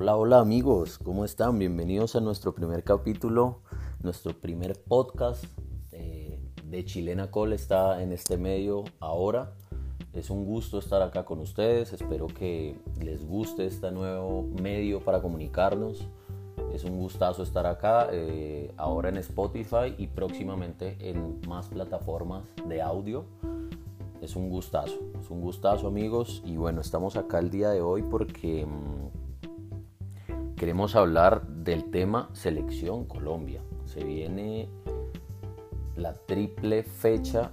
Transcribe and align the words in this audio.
Hola, 0.00 0.14
hola 0.14 0.38
amigos, 0.38 0.96
¿cómo 0.96 1.24
están? 1.24 1.58
Bienvenidos 1.58 2.14
a 2.14 2.20
nuestro 2.20 2.54
primer 2.54 2.84
capítulo, 2.84 3.62
nuestro 4.00 4.32
primer 4.32 4.80
podcast 4.80 5.42
eh, 5.90 6.38
de 6.62 6.84
Chilena 6.84 7.32
Col 7.32 7.52
está 7.52 8.00
en 8.00 8.12
este 8.12 8.36
medio 8.36 8.84
ahora. 9.00 9.54
Es 10.12 10.30
un 10.30 10.44
gusto 10.44 10.78
estar 10.78 11.02
acá 11.02 11.24
con 11.24 11.40
ustedes, 11.40 11.92
espero 11.92 12.28
que 12.28 12.76
les 13.00 13.26
guste 13.26 13.66
este 13.66 13.90
nuevo 13.90 14.44
medio 14.62 15.00
para 15.00 15.20
comunicarnos. 15.20 16.06
Es 16.72 16.84
un 16.84 16.96
gustazo 16.96 17.42
estar 17.42 17.66
acá, 17.66 18.06
eh, 18.12 18.72
ahora 18.76 19.08
en 19.08 19.16
Spotify 19.16 19.96
y 19.98 20.06
próximamente 20.06 20.96
en 21.00 21.40
más 21.48 21.66
plataformas 21.66 22.44
de 22.68 22.80
audio. 22.80 23.24
Es 24.20 24.36
un 24.36 24.48
gustazo, 24.48 24.96
es 25.20 25.28
un 25.28 25.40
gustazo 25.40 25.88
amigos 25.88 26.40
y 26.44 26.56
bueno, 26.56 26.82
estamos 26.82 27.16
acá 27.16 27.40
el 27.40 27.50
día 27.50 27.70
de 27.70 27.80
hoy 27.80 28.02
porque 28.02 28.64
mm, 28.64 29.17
queremos 30.58 30.96
hablar 30.96 31.46
del 31.46 31.88
tema 31.90 32.30
Selección 32.32 33.04
Colombia. 33.04 33.62
Se 33.86 34.02
viene 34.02 34.68
la 35.96 36.14
triple 36.14 36.82
fecha 36.82 37.52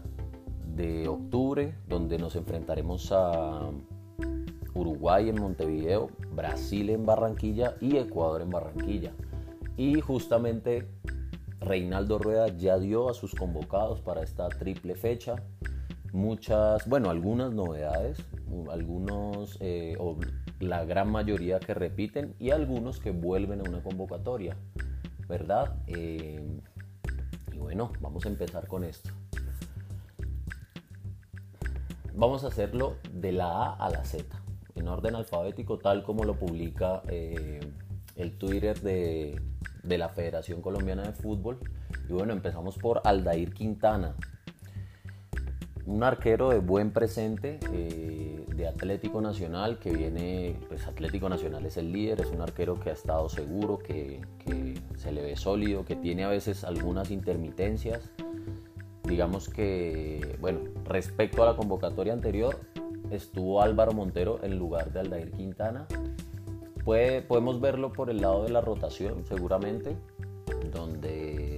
de 0.76 1.08
octubre 1.08 1.76
donde 1.88 2.18
nos 2.18 2.36
enfrentaremos 2.36 3.12
a 3.12 3.70
Uruguay 4.73 5.30
en 5.30 5.40
Montevideo, 5.40 6.10
Brasil 6.32 6.90
en 6.90 7.05
Barranquilla 7.05 7.76
y 7.80 7.98
Ecuador 7.98 8.41
en 8.41 8.49
Barranquilla. 8.49 9.13
Y 9.77 10.02
justamente 10.02 10.88
Reinaldo 11.60 12.18
Rueda 12.18 12.48
ya 12.48 12.80
dio 12.80 13.08
a 13.08 13.13
sus 13.13 13.35
convocados 13.35 14.02
para 14.02 14.24
esta 14.24 14.49
triple 14.49 14.96
fecha 14.96 15.35
muchas, 16.16 16.88
bueno, 16.88 17.10
algunas 17.12 17.52
novedades, 17.52 18.18
algunos 18.72 19.58
eh, 19.60 19.96
la 20.70 20.85
gran 20.85 21.10
mayoría 21.10 21.60
que 21.60 21.74
repiten 21.74 22.35
y 22.40 22.52
algunos 22.52 22.99
que 22.99 23.12
vuelven 23.12 23.62
a 23.62 23.70
una 23.70 23.82
convocatoria, 23.82 24.58
¿verdad? 25.27 25.76
Eh, 25.88 26.44
y 27.52 27.58
bueno, 27.58 27.91
vamos 28.02 28.26
a 28.26 28.30
empezar 28.30 28.68
con 28.68 28.84
esto. 28.84 29.12
Vamos 32.13 32.43
a 32.43 32.48
hacerlo 32.48 32.98
de 33.13 33.32
la 33.32 33.48
A 33.48 33.76
a 33.76 33.90
la 33.90 34.05
Z, 34.05 34.24
en 34.76 34.88
orden 34.88 35.16
alfabético, 35.16 35.80
tal 35.80 36.04
como 36.04 36.24
lo 36.24 36.36
publica 36.36 37.02
eh, 37.08 37.60
el 38.16 38.38
Twitter 38.38 38.80
de, 38.80 39.41
de 39.84 39.98
la 39.98 40.10
Federación 40.10 40.62
Colombiana 40.62 41.04
de 41.04 41.12
Fútbol. 41.12 41.60
Y 42.10 42.13
bueno, 42.13 42.34
empezamos 42.34 42.77
por 42.77 43.02
Aldair 43.04 43.54
Quintana, 43.54 44.16
un 45.86 46.04
arquero 46.04 46.49
de 46.49 46.60
buen 46.60 46.91
presente 46.91 47.60
eh, 47.71 48.24
Atlético 48.68 49.21
Nacional 49.21 49.80
que 49.80 49.91
viene, 49.91 50.55
pues 50.68 50.88
Atlético 50.88 51.30
Nacional 51.30 51.66
es 51.66 51.77
el 51.77 51.91
líder, 51.91 52.21
es 52.21 52.32
un 52.32 52.41
arquero 52.41 52.80
que 52.80 52.90
ha 52.90 52.94
estado 52.94 53.30
seguro, 53.30 53.77
que, 53.77 54.21
se 54.98 55.12
le 55.12 55.21
ve 55.21 55.35
sólido, 55.35 55.85
que 55.85 55.96
tiene 55.96 56.24
a 56.24 56.30
veces 56.30 56.63
algunas 56.63 57.12
intermitencias. 57.12 58.10
Digamos 59.04 59.49
que, 59.49 60.38
bueno, 60.40 60.60
respecto 60.86 61.43
a 61.43 61.46
la 61.46 61.55
convocatoria 61.55 62.13
anterior, 62.13 62.60
estuvo 63.12 63.62
Álvaro 63.62 63.93
Montero 63.93 64.40
en 64.44 64.58
lugar 64.58 64.91
de 64.91 65.00
Aldair 65.02 65.31
Quintana. 65.31 65.88
Puede, 66.84 67.22
podemos 67.22 67.62
verlo 67.62 67.94
por 67.94 68.09
el 68.09 68.22
lado 68.22 68.44
de 68.44 68.50
la 68.50 68.62
rotación, 68.62 69.25
seguramente, 69.25 69.96
donde 70.72 71.55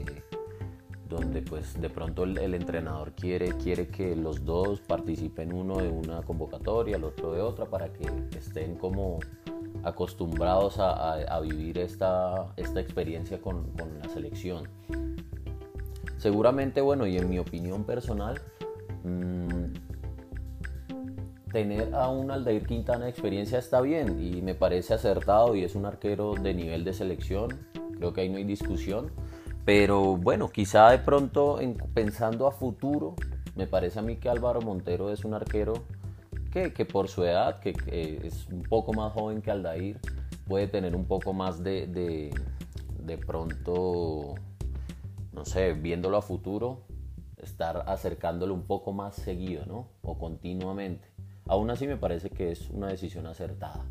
donde 1.08 1.42
pues 1.42 1.80
de 1.80 1.90
pronto 1.90 2.24
el, 2.24 2.54
entrenador 2.54 3.14
quiere, 3.14 3.50
quiere 3.58 3.88
que 3.88 4.16
los 4.16 4.44
dos 4.46 4.82
participen 4.82 5.54
uno 5.54 5.78
de 5.78 5.90
una 5.90 6.22
convocatoria, 6.22 6.98
el 6.98 7.04
otro 7.04 7.34
de 7.34 7.42
otra, 7.42 7.66
para 7.66 7.92
que 7.94 8.08
estén 8.38 8.76
como 8.76 9.20
acostumbrados 9.84 10.76
a, 10.80 11.40
vivir 11.40 11.78
esta, 11.78 12.54
esta 12.58 12.80
experiencia 12.80 13.40
con, 13.40 13.72
la 14.02 14.10
selección. 14.10 14.68
Seguramente, 16.18 16.82
bueno, 16.82 17.06
y 17.08 17.18
en 17.18 17.30
mi 17.30 17.40
opinión 17.40 17.84
personal, 17.84 18.42
mm, 19.04 19.66
tener 21.52 21.94
a 21.94 22.10
un 22.10 22.32
Aldair 22.32 22.66
Quintana 22.66 23.06
de 23.06 23.12
experiencia 23.12 23.60
está 23.60 23.82
bien 23.82 24.20
y 24.22 24.42
me 24.42 24.56
parece 24.56 24.94
acertado 24.94 25.56
y 25.56 25.64
es 25.64 25.76
un 25.76 25.86
arquero 25.86 26.34
de 26.34 26.54
nivel 26.54 26.84
de 26.84 26.94
selección, 26.94 27.50
creo 27.98 28.14
que 28.14 28.22
ahí 28.22 28.30
no 28.30 28.38
hay 28.38 28.44
discusión 28.44 29.12
pero 29.68 30.16
bueno, 30.16 30.48
quizá 30.48 30.92
de 30.92 31.00
pronto 31.00 31.60
pensando 31.94 32.48
a 32.48 32.54
futuro, 32.54 33.16
me 33.58 33.68
parece 33.68 34.00
a 34.00 34.02
mí 34.02 34.16
que 34.16 34.30
Álvaro 34.30 34.62
Montero 34.62 35.12
es 35.12 35.26
un 35.26 35.34
arquero 35.34 35.84
que, 36.50 36.86
por 36.86 37.10
su 37.10 37.26
edad, 37.26 37.60
que, 37.60 37.74
es 38.24 38.48
un 38.48 38.64
poco 38.64 38.94
más 38.94 39.12
joven 39.12 39.42
que 39.42 39.52
Aldair, 39.52 40.00
puede 40.48 40.70
tener 40.70 40.96
un 40.96 41.04
poco 41.04 41.34
más 41.34 41.62
de, 41.62 41.86
de, 41.86 43.18
pronto, 43.18 44.36
no 45.34 45.44
sé, 45.44 45.74
viéndolo 45.74 46.16
a 46.16 46.22
futuro, 46.22 46.84
estar 47.36 47.84
acercándolo 47.88 48.54
un 48.54 48.64
poco 48.64 48.94
más 48.94 49.16
seguido, 49.16 49.66
¿no? 49.66 49.90
O 50.02 50.18
continuamente. 50.18 51.10
Aún 51.46 51.70
así 51.72 51.88
me 51.88 51.98
parece 51.98 52.30
que 52.30 52.54
es 52.54 52.70
una 52.70 52.88
decisión 52.88 53.28
acertada. 53.28 53.84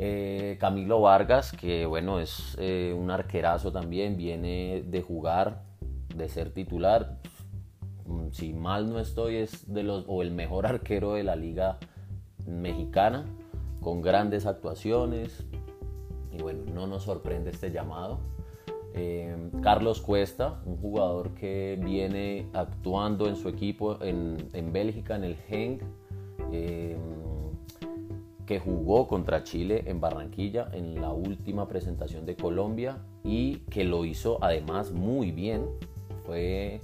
Eh, 0.00 0.56
Camilo 0.60 1.00
Vargas, 1.00 1.50
que 1.50 1.84
bueno, 1.84 2.20
es 2.20 2.56
eh, 2.60 2.94
un 2.96 3.10
arquerazo 3.10 3.72
también, 3.72 4.16
viene 4.16 4.84
de 4.86 5.02
jugar, 5.02 5.62
de 6.14 6.28
ser 6.28 6.52
titular. 6.52 7.18
Mm, 8.06 8.30
si 8.30 8.52
mal 8.52 8.88
no 8.90 9.00
estoy, 9.00 9.36
es 9.36 9.72
de 9.72 9.82
los, 9.82 10.04
o 10.06 10.22
el 10.22 10.30
mejor 10.30 10.66
arquero 10.66 11.14
de 11.14 11.24
la 11.24 11.34
liga 11.34 11.78
mexicana, 12.46 13.24
con 13.80 14.00
grandes 14.00 14.46
actuaciones. 14.46 15.44
Y 16.30 16.40
bueno, 16.42 16.62
no 16.72 16.86
nos 16.86 17.02
sorprende 17.02 17.50
este 17.50 17.72
llamado. 17.72 18.20
Eh, 18.94 19.50
Carlos 19.62 20.00
Cuesta, 20.00 20.60
un 20.64 20.76
jugador 20.76 21.34
que 21.34 21.76
viene 21.82 22.46
actuando 22.52 23.28
en 23.28 23.34
su 23.34 23.48
equipo 23.48 24.00
en, 24.00 24.48
en 24.52 24.72
Bélgica, 24.72 25.16
en 25.16 25.24
el 25.24 25.36
Genk 25.36 25.82
que 28.48 28.60
jugó 28.60 29.06
contra 29.06 29.44
Chile 29.44 29.82
en 29.84 30.00
Barranquilla 30.00 30.70
en 30.72 31.02
la 31.02 31.12
última 31.12 31.68
presentación 31.68 32.24
de 32.24 32.34
Colombia 32.34 32.96
y 33.22 33.56
que 33.68 33.84
lo 33.84 34.06
hizo 34.06 34.42
además 34.42 34.90
muy 34.90 35.32
bien. 35.32 35.66
Fue 36.24 36.80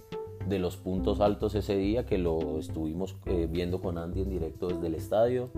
de 0.46 0.58
los 0.58 0.76
puntos 0.76 1.22
altos 1.22 1.54
ese 1.54 1.74
día 1.74 2.04
que 2.04 2.18
lo 2.18 2.58
estuvimos 2.58 3.16
eh, 3.24 3.48
viendo 3.50 3.80
con 3.80 3.96
Andy 3.96 4.20
en 4.20 4.28
directo 4.28 4.68
desde 4.68 4.88
el 4.88 4.94
estadio. 4.94 5.48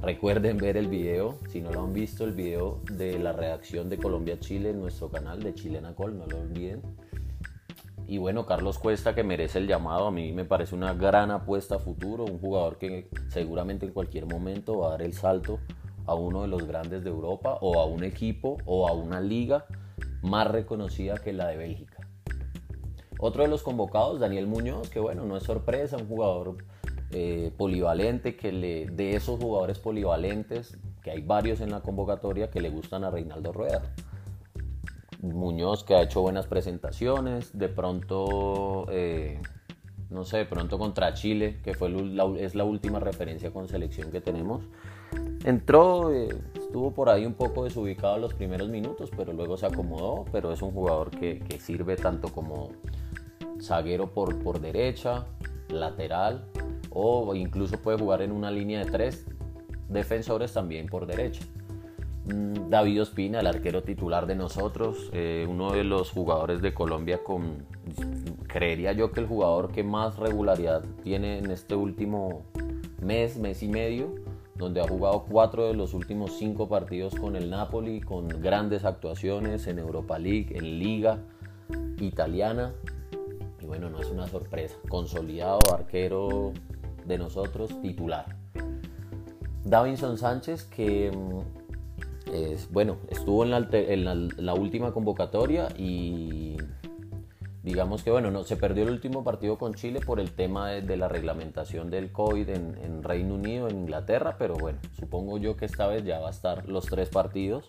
Recuerden 0.00 0.56
ver 0.56 0.76
el 0.76 0.86
video, 0.86 1.34
si 1.48 1.60
no 1.60 1.72
lo 1.72 1.82
han 1.82 1.92
visto, 1.92 2.22
el 2.22 2.32
video 2.32 2.80
de 2.88 3.18
la 3.18 3.32
redacción 3.32 3.88
de 3.88 3.98
Colombia-Chile 3.98 4.70
en 4.70 4.80
nuestro 4.80 5.08
canal 5.08 5.42
de 5.42 5.52
Chilena 5.52 5.96
Col, 5.96 6.16
no 6.16 6.26
lo 6.26 6.38
olviden. 6.38 6.80
Y 8.10 8.18
bueno, 8.18 8.44
Carlos 8.44 8.80
Cuesta 8.80 9.14
que 9.14 9.22
merece 9.22 9.58
el 9.58 9.68
llamado, 9.68 10.08
a 10.08 10.10
mí 10.10 10.32
me 10.32 10.44
parece 10.44 10.74
una 10.74 10.94
gran 10.94 11.30
apuesta 11.30 11.76
a 11.76 11.78
futuro, 11.78 12.24
un 12.24 12.40
jugador 12.40 12.76
que 12.76 13.08
seguramente 13.28 13.86
en 13.86 13.92
cualquier 13.92 14.26
momento 14.26 14.78
va 14.78 14.88
a 14.88 14.90
dar 14.90 15.02
el 15.02 15.12
salto 15.12 15.60
a 16.06 16.16
uno 16.16 16.42
de 16.42 16.48
los 16.48 16.66
grandes 16.66 17.04
de 17.04 17.10
Europa 17.10 17.58
o 17.60 17.78
a 17.78 17.86
un 17.86 18.02
equipo 18.02 18.58
o 18.64 18.88
a 18.88 18.92
una 18.94 19.20
liga 19.20 19.64
más 20.22 20.48
reconocida 20.48 21.18
que 21.18 21.32
la 21.32 21.46
de 21.46 21.56
Bélgica. 21.56 21.98
Otro 23.20 23.44
de 23.44 23.48
los 23.48 23.62
convocados, 23.62 24.18
Daniel 24.18 24.48
Muñoz, 24.48 24.90
que 24.90 24.98
bueno, 24.98 25.24
no 25.24 25.36
es 25.36 25.44
sorpresa, 25.44 25.96
un 25.96 26.08
jugador 26.08 26.56
eh, 27.12 27.52
polivalente, 27.56 28.36
que 28.36 28.50
le, 28.50 28.86
de 28.86 29.14
esos 29.14 29.38
jugadores 29.38 29.78
polivalentes, 29.78 30.76
que 31.04 31.12
hay 31.12 31.22
varios 31.22 31.60
en 31.60 31.70
la 31.70 31.80
convocatoria 31.80 32.50
que 32.50 32.60
le 32.60 32.70
gustan 32.70 33.04
a 33.04 33.10
Reinaldo 33.12 33.52
Rueda. 33.52 33.94
Muñoz 35.22 35.84
que 35.84 35.94
ha 35.94 36.02
hecho 36.02 36.22
buenas 36.22 36.46
presentaciones, 36.46 37.56
de 37.56 37.68
pronto, 37.68 38.86
eh, 38.90 39.40
no 40.08 40.24
sé, 40.24 40.38
de 40.38 40.46
pronto 40.46 40.78
contra 40.78 41.14
Chile, 41.14 41.60
que 41.62 41.74
fue 41.74 41.92
es 42.38 42.54
la 42.54 42.64
última 42.64 43.00
referencia 43.00 43.50
con 43.50 43.68
selección 43.68 44.10
que 44.10 44.20
tenemos. 44.20 44.62
Entró, 45.44 46.12
eh, 46.12 46.28
estuvo 46.54 46.92
por 46.92 47.08
ahí 47.08 47.24
un 47.24 47.34
poco 47.34 47.64
desubicado 47.64 48.18
los 48.18 48.34
primeros 48.34 48.68
minutos, 48.68 49.10
pero 49.16 49.32
luego 49.32 49.56
se 49.56 49.66
acomodó, 49.66 50.24
pero 50.30 50.52
es 50.52 50.62
un 50.62 50.70
jugador 50.72 51.10
que, 51.10 51.42
sirve 51.58 51.96
tanto 51.96 52.28
como 52.28 52.70
zaguero 53.60 54.12
por, 54.12 54.38
por 54.42 54.60
derecha, 54.60 55.26
lateral, 55.68 56.46
o 56.90 57.34
incluso 57.34 57.80
puede 57.80 57.98
jugar 57.98 58.22
en 58.22 58.32
una 58.32 58.50
línea 58.50 58.84
de 58.84 58.90
tres 58.90 59.26
defensores 59.88 60.52
también 60.52 60.86
por 60.86 61.06
derecha. 61.06 61.42
Mm, 62.32 62.70
David 62.70 63.02
Ospina, 63.02 63.40
el 63.40 63.46
arquero 63.46 63.82
titular 63.82 64.26
de 64.26 64.34
nosotros, 64.34 65.10
eh, 65.12 65.46
uno 65.48 65.72
de 65.72 65.84
los 65.84 66.10
jugadores 66.10 66.62
de 66.62 66.72
Colombia 66.74 67.22
con, 67.24 67.66
creería 68.46 68.92
yo 68.92 69.10
que 69.10 69.20
el 69.20 69.26
jugador 69.26 69.72
que 69.72 69.82
más 69.82 70.18
regularidad 70.18 70.84
tiene 71.02 71.38
en 71.38 71.50
este 71.50 71.74
último 71.74 72.42
mes, 73.00 73.38
mes 73.38 73.62
y 73.62 73.68
medio, 73.68 74.14
donde 74.54 74.80
ha 74.80 74.86
jugado 74.86 75.24
cuatro 75.28 75.66
de 75.66 75.74
los 75.74 75.94
últimos 75.94 76.32
cinco 76.38 76.68
partidos 76.68 77.14
con 77.14 77.34
el 77.34 77.50
Napoli, 77.50 78.00
con 78.00 78.28
grandes 78.28 78.84
actuaciones 78.84 79.66
en 79.66 79.78
Europa 79.78 80.18
League, 80.18 80.56
en 80.56 80.78
Liga 80.78 81.18
Italiana. 81.98 82.74
Y 83.60 83.66
bueno, 83.66 83.90
no 83.90 84.00
es 84.00 84.10
una 84.10 84.26
sorpresa, 84.28 84.76
consolidado 84.88 85.60
arquero 85.72 86.52
de 87.06 87.18
nosotros, 87.18 87.80
titular. 87.80 88.36
Davinson 89.64 90.18
Sánchez, 90.18 90.64
que 90.64 91.10
mm, 92.26 92.72
bueno, 92.72 92.98
estuvo 93.08 93.44
en 93.44 93.50
la, 93.50 94.54
última 94.54 94.92
convocatoria 94.92 95.68
y 95.76 96.56
digamos 97.62 98.02
que 98.02 98.10
bueno, 98.10 98.30
no, 98.30 98.44
se 98.44 98.56
perdió 98.56 98.84
el 98.84 98.90
último 98.90 99.22
partido 99.22 99.58
con 99.58 99.74
Chile 99.74 100.00
por 100.00 100.18
el 100.20 100.32
tema 100.32 100.70
de, 100.70 100.96
la 100.96 101.08
reglamentación 101.08 101.90
del 101.90 102.10
COVID 102.10 102.48
en, 102.48 103.02
Reino 103.02 103.34
Unido, 103.34 103.68
en 103.68 103.80
Inglaterra, 103.80 104.36
pero 104.38 104.54
bueno, 104.54 104.78
supongo 104.98 105.38
yo 105.38 105.56
que 105.56 105.66
esta 105.66 105.86
vez 105.86 106.04
ya 106.04 106.20
va 106.20 106.28
a 106.28 106.30
estar 106.30 106.68
los 106.68 106.86
tres 106.86 107.08
partidos, 107.08 107.66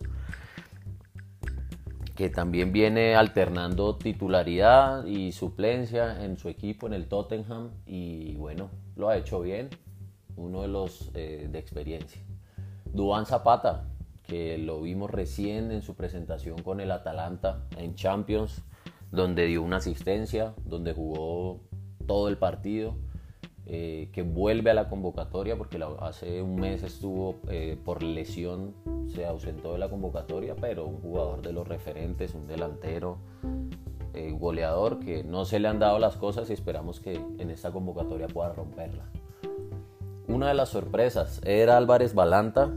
que 2.15 2.29
también 2.29 2.71
viene 2.71 3.15
alternando 3.15 3.95
titularidad 3.95 5.05
y 5.05 5.31
suplencia 5.31 6.23
en 6.23 6.37
su 6.37 6.49
equipo, 6.49 6.87
en 6.87 6.93
el 6.93 7.07
Tottenham, 7.07 7.71
y 7.85 8.35
bueno, 8.35 8.69
lo 8.95 9.09
ha 9.09 9.17
hecho 9.17 9.41
bien, 9.41 9.69
uno 10.35 10.61
de 10.61 10.67
los 10.67 11.11
eh, 11.15 11.47
de 11.51 11.59
experiencia. 11.59 12.21
Duan 12.85 13.25
Zapata, 13.25 13.85
que 14.31 14.57
lo 14.57 14.79
vimos 14.79 15.11
recién 15.11 15.71
en 15.71 15.81
su 15.81 15.95
presentación 15.95 16.61
con 16.61 16.79
el 16.79 16.91
Atalanta 16.91 17.65
en 17.75 17.95
Champions, 17.95 18.63
donde 19.11 19.45
dio 19.45 19.61
una 19.61 19.75
asistencia, 19.75 20.53
donde 20.63 20.93
jugó 20.93 21.59
todo 22.07 22.29
el 22.29 22.37
partido, 22.37 22.95
eh, 23.65 24.07
que 24.13 24.21
vuelve 24.21 24.71
a 24.71 24.73
la 24.73 24.87
convocatoria 24.87 25.57
porque 25.57 25.77
hace 25.99 26.41
un 26.41 26.55
mes 26.55 26.81
estuvo 26.81 27.41
eh, 27.49 27.77
por 27.83 28.03
lesión, 28.03 28.73
se 29.13 29.25
ausentó 29.25 29.73
de 29.73 29.79
la 29.79 29.89
convocatoria, 29.89 30.55
pero 30.55 30.85
un 30.85 31.01
jugador 31.01 31.41
de 31.41 31.51
los 31.51 31.67
referentes, 31.67 32.33
un 32.33 32.47
delantero, 32.47 33.17
eh, 34.13 34.31
goleador, 34.31 34.99
que 34.99 35.25
no 35.25 35.43
se 35.43 35.59
le 35.59 35.67
han 35.67 35.79
dado 35.79 35.99
las 35.99 36.15
cosas 36.15 36.49
y 36.49 36.53
esperamos 36.53 37.01
que 37.01 37.15
en 37.15 37.51
esta 37.51 37.69
convocatoria 37.71 38.27
pueda 38.27 38.53
romperla. 38.53 39.09
Una 40.29 40.47
de 40.47 40.53
las 40.53 40.69
sorpresas 40.69 41.41
era 41.43 41.75
Álvarez 41.75 42.13
Balanta, 42.13 42.71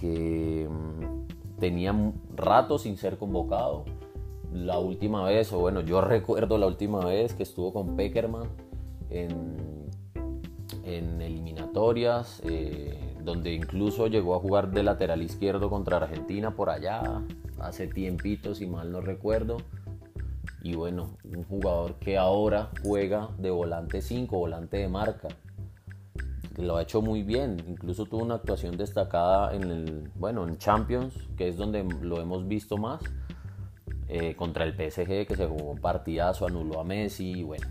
que 0.00 0.68
mm, 0.68 1.58
tenía 1.58 1.94
rato 2.34 2.78
sin 2.78 2.96
ser 2.96 3.18
convocado. 3.18 3.84
La 4.52 4.78
última 4.78 5.24
vez, 5.24 5.52
o 5.52 5.58
bueno, 5.58 5.80
yo 5.80 6.00
recuerdo 6.02 6.58
la 6.58 6.66
última 6.66 7.04
vez 7.04 7.34
que 7.34 7.42
estuvo 7.42 7.72
con 7.72 7.96
Peckerman 7.96 8.48
en, 9.10 9.56
eliminatorias, 10.84 12.40
eh, 12.44 13.16
donde 13.22 13.52
incluso 13.52 14.06
llegó 14.06 14.36
a 14.36 14.38
jugar 14.38 14.70
de 14.70 14.84
lateral 14.84 15.22
izquierdo 15.22 15.68
contra 15.68 15.96
Argentina 15.96 16.54
por 16.54 16.70
allá, 16.70 17.22
hace 17.58 17.88
tiempito, 17.88 18.54
si 18.54 18.66
mal 18.66 18.92
no 18.92 19.00
recuerdo. 19.00 19.56
Y 20.62 20.76
bueno, 20.76 21.16
un 21.24 21.42
jugador 21.44 21.96
que 21.96 22.18
ahora 22.18 22.70
juega 22.82 23.30
de 23.38 23.50
volante 23.50 24.00
5, 24.00 24.38
volante 24.38 24.76
de 24.76 24.88
marca 24.88 25.28
lo 26.56 26.76
ha 26.76 26.82
hecho 26.82 27.02
muy 27.02 27.22
bien, 27.22 27.62
incluso 27.68 28.06
tuvo 28.06 28.22
una 28.22 28.36
actuación 28.36 28.76
destacada 28.76 29.54
en 29.54 29.64
el, 29.64 30.10
bueno, 30.14 30.46
en 30.46 30.56
Champions, 30.56 31.14
que 31.36 31.48
es 31.48 31.56
donde 31.56 31.84
lo 32.00 32.20
hemos 32.20 32.48
visto 32.48 32.78
más, 32.78 33.02
eh, 34.08 34.34
contra 34.36 34.64
el 34.64 34.72
PSG, 34.72 35.26
que 35.26 35.36
se 35.36 35.46
jugó 35.46 35.72
un 35.72 35.80
partidazo, 35.80 36.46
anuló 36.46 36.80
a 36.80 36.84
Messi, 36.84 37.40
y 37.40 37.42
bueno, 37.42 37.66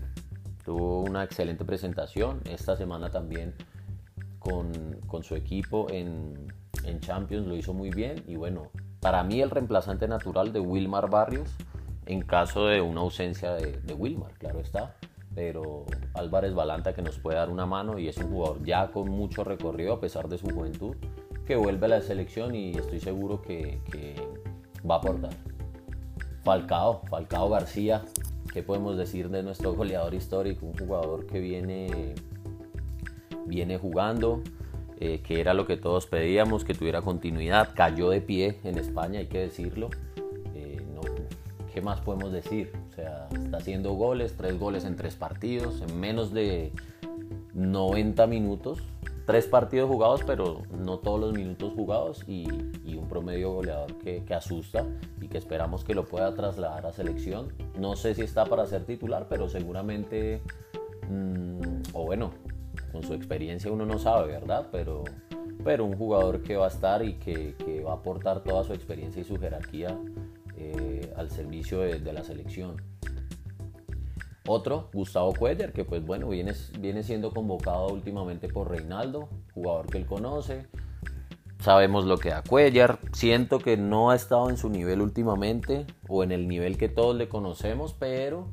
tuvo 0.64 1.02
una 1.02 1.24
excelente 1.24 1.64
presentación, 1.64 2.40
esta 2.44 2.76
semana 2.76 3.10
también 3.10 3.54
con, 4.38 4.70
con 5.06 5.24
su 5.24 5.34
equipo 5.34 5.88
en, 5.90 6.52
en, 6.84 7.00
Champions 7.00 7.46
lo 7.46 7.56
hizo 7.56 7.74
muy 7.74 7.90
bien, 7.90 8.22
y 8.28 8.36
bueno, 8.36 8.70
para 9.00 9.24
mí 9.24 9.40
el 9.40 9.50
reemplazante 9.50 10.06
natural 10.06 10.52
de 10.52 10.60
Wilmar 10.60 11.10
Barrios, 11.10 11.50
en 12.04 12.22
caso 12.22 12.66
de 12.66 12.80
una 12.80 13.00
ausencia 13.00 13.52
de, 13.54 13.80
de 13.80 13.94
Wilmar, 13.94 14.32
claro 14.34 14.60
está 14.60 14.94
pero 15.36 15.84
Álvarez 16.14 16.54
Balanta 16.54 16.94
que 16.94 17.02
nos 17.02 17.18
puede 17.18 17.36
dar 17.36 17.50
una 17.50 17.66
mano 17.66 17.98
y 17.98 18.08
es 18.08 18.16
un 18.16 18.30
jugador 18.30 18.64
ya 18.64 18.90
con 18.90 19.10
mucho 19.10 19.44
recorrido 19.44 19.92
a 19.92 20.00
pesar 20.00 20.28
de 20.28 20.38
su 20.38 20.48
juventud, 20.48 20.96
que 21.46 21.56
vuelve 21.56 21.84
a 21.84 21.90
la 21.90 22.00
selección 22.00 22.54
y 22.54 22.70
estoy 22.70 23.00
seguro 23.00 23.42
que, 23.42 23.78
va 24.88 24.94
a 24.94 24.98
aportar. 24.98 25.34
Falcao, 26.42 27.02
Falcao 27.10 27.50
García, 27.50 28.02
¿qué 28.52 28.62
podemos 28.62 28.96
decir 28.96 29.28
de 29.28 29.42
nuestro 29.42 29.74
goleador 29.74 30.14
histórico? 30.14 30.64
Un 30.64 30.78
jugador 30.78 31.26
que 31.26 31.38
viene, 31.38 32.14
viene 33.44 33.76
jugando, 33.76 34.42
eh, 35.00 35.20
que 35.20 35.40
era 35.40 35.52
lo 35.52 35.66
que 35.66 35.76
todos 35.76 36.06
pedíamos, 36.06 36.64
que 36.64 36.72
tuviera 36.72 37.02
continuidad, 37.02 37.74
cayó 37.74 38.08
de 38.08 38.22
pie 38.22 38.58
en 38.64 38.78
España, 38.78 39.18
hay 39.18 39.26
que 39.26 39.40
decirlo. 39.40 39.90
¿Qué 41.76 41.82
más 41.82 42.00
podemos 42.00 42.32
decir? 42.32 42.72
O 42.88 42.94
sea, 42.94 43.28
está 43.30 43.58
haciendo 43.58 43.92
goles, 43.92 44.34
tres 44.34 44.58
goles 44.58 44.86
en 44.86 44.96
tres 44.96 45.14
partidos, 45.14 45.82
en 45.82 46.00
menos 46.00 46.32
de 46.32 46.72
90 47.52 48.26
minutos. 48.28 48.82
Tres 49.26 49.44
partidos 49.44 49.90
jugados, 49.90 50.22
pero 50.26 50.62
no 50.70 51.00
todos 51.00 51.20
los 51.20 51.34
minutos 51.34 51.74
jugados 51.74 52.24
y, 52.26 52.46
un 52.96 53.06
promedio 53.10 53.52
goleador 53.52 53.92
que, 53.98 54.24
asusta 54.34 54.86
y 55.20 55.28
que 55.28 55.36
esperamos 55.36 55.84
que 55.84 55.94
lo 55.94 56.06
pueda 56.06 56.34
trasladar 56.34 56.86
a 56.86 56.94
selección. 56.94 57.52
No 57.78 57.94
sé 57.94 58.14
si 58.14 58.22
está 58.22 58.46
para 58.46 58.64
ser 58.64 58.86
titular, 58.86 59.26
pero 59.28 59.46
seguramente, 59.50 60.40
mm, 61.10 61.92
o 61.92 62.06
bueno, 62.06 62.30
con 62.90 63.02
su 63.02 63.12
experiencia 63.12 63.70
uno 63.70 63.84
no 63.84 63.98
sabe, 63.98 64.28
¿verdad? 64.32 64.68
Pero, 64.72 65.04
pero 65.62 65.84
un 65.84 65.98
jugador 65.98 66.42
que 66.42 66.56
va 66.56 66.64
a 66.64 66.68
estar 66.68 67.04
y 67.04 67.16
que, 67.16 67.54
que 67.54 67.82
va 67.82 67.90
a 67.90 67.96
aportar 67.96 68.42
toda 68.44 68.64
su 68.64 68.72
experiencia 68.72 69.20
y 69.20 69.26
su 69.26 69.36
jerarquía 69.36 69.94
al 71.16 71.30
servicio 71.30 71.80
de, 71.80 72.12
la 72.12 72.22
selección. 72.22 72.76
Otro, 74.46 74.90
Gustavo 74.92 75.34
Cuellar, 75.34 75.72
que 75.72 75.84
pues 75.84 76.04
bueno, 76.04 76.28
viene, 76.28 76.52
viene 76.78 77.02
siendo 77.02 77.32
convocado 77.32 77.88
últimamente 77.88 78.48
por 78.48 78.70
Reinaldo, 78.70 79.28
jugador 79.54 79.86
que 79.86 79.98
él 79.98 80.06
conoce. 80.06 80.66
Sabemos 81.60 82.04
lo 82.04 82.18
que 82.18 82.28
da 82.28 82.42
Cuellar. 82.42 83.00
Siento 83.12 83.58
que 83.58 83.76
no 83.76 84.10
ha 84.10 84.14
estado 84.14 84.50
en 84.50 84.56
su 84.56 84.68
nivel 84.68 85.00
últimamente 85.00 85.86
o 86.06 86.22
en 86.22 86.30
el 86.30 86.46
nivel 86.46 86.78
que 86.78 86.88
todos 86.88 87.16
le 87.16 87.28
conocemos, 87.28 87.92
pero 87.92 88.46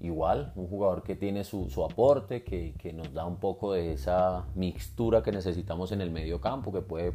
igual, 0.00 0.52
un 0.56 0.68
jugador 0.68 1.02
que 1.02 1.16
tiene 1.16 1.44
su, 1.44 1.68
aporte, 1.88 2.44
que, 2.44 2.74
que, 2.74 2.92
nos 2.92 3.14
da 3.14 3.24
un 3.24 3.36
poco 3.36 3.72
de 3.72 3.94
esa 3.94 4.44
mixtura 4.54 5.22
que 5.22 5.32
necesitamos 5.32 5.90
en 5.92 6.00
el 6.00 6.10
medio 6.10 6.40
campo, 6.40 6.72
que 6.72 6.82
puede 6.82 7.12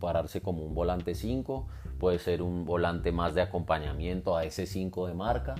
pararse 0.00 0.40
como 0.40 0.64
un 0.64 0.74
volante 0.74 1.14
5, 1.14 1.68
puede 1.98 2.18
ser 2.18 2.42
un 2.42 2.64
volante 2.64 3.12
más 3.12 3.34
de 3.34 3.42
acompañamiento 3.42 4.36
a 4.36 4.44
ese 4.44 4.66
5 4.66 5.06
de 5.06 5.14
marca 5.14 5.54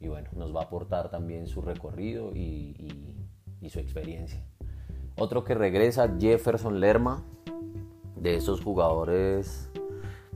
y 0.00 0.08
bueno, 0.08 0.30
nos 0.32 0.54
va 0.54 0.60
a 0.62 0.64
aportar 0.64 1.10
también 1.10 1.46
su 1.46 1.60
recorrido 1.60 2.34
y, 2.34 2.74
su 3.68 3.78
experiencia. 3.78 4.42
Otro 5.16 5.44
que 5.44 5.54
regresa, 5.54 6.16
Jefferson 6.18 6.80
Lerma, 6.80 7.22
de 8.16 8.36
esos 8.36 8.62
jugadores, 8.62 9.70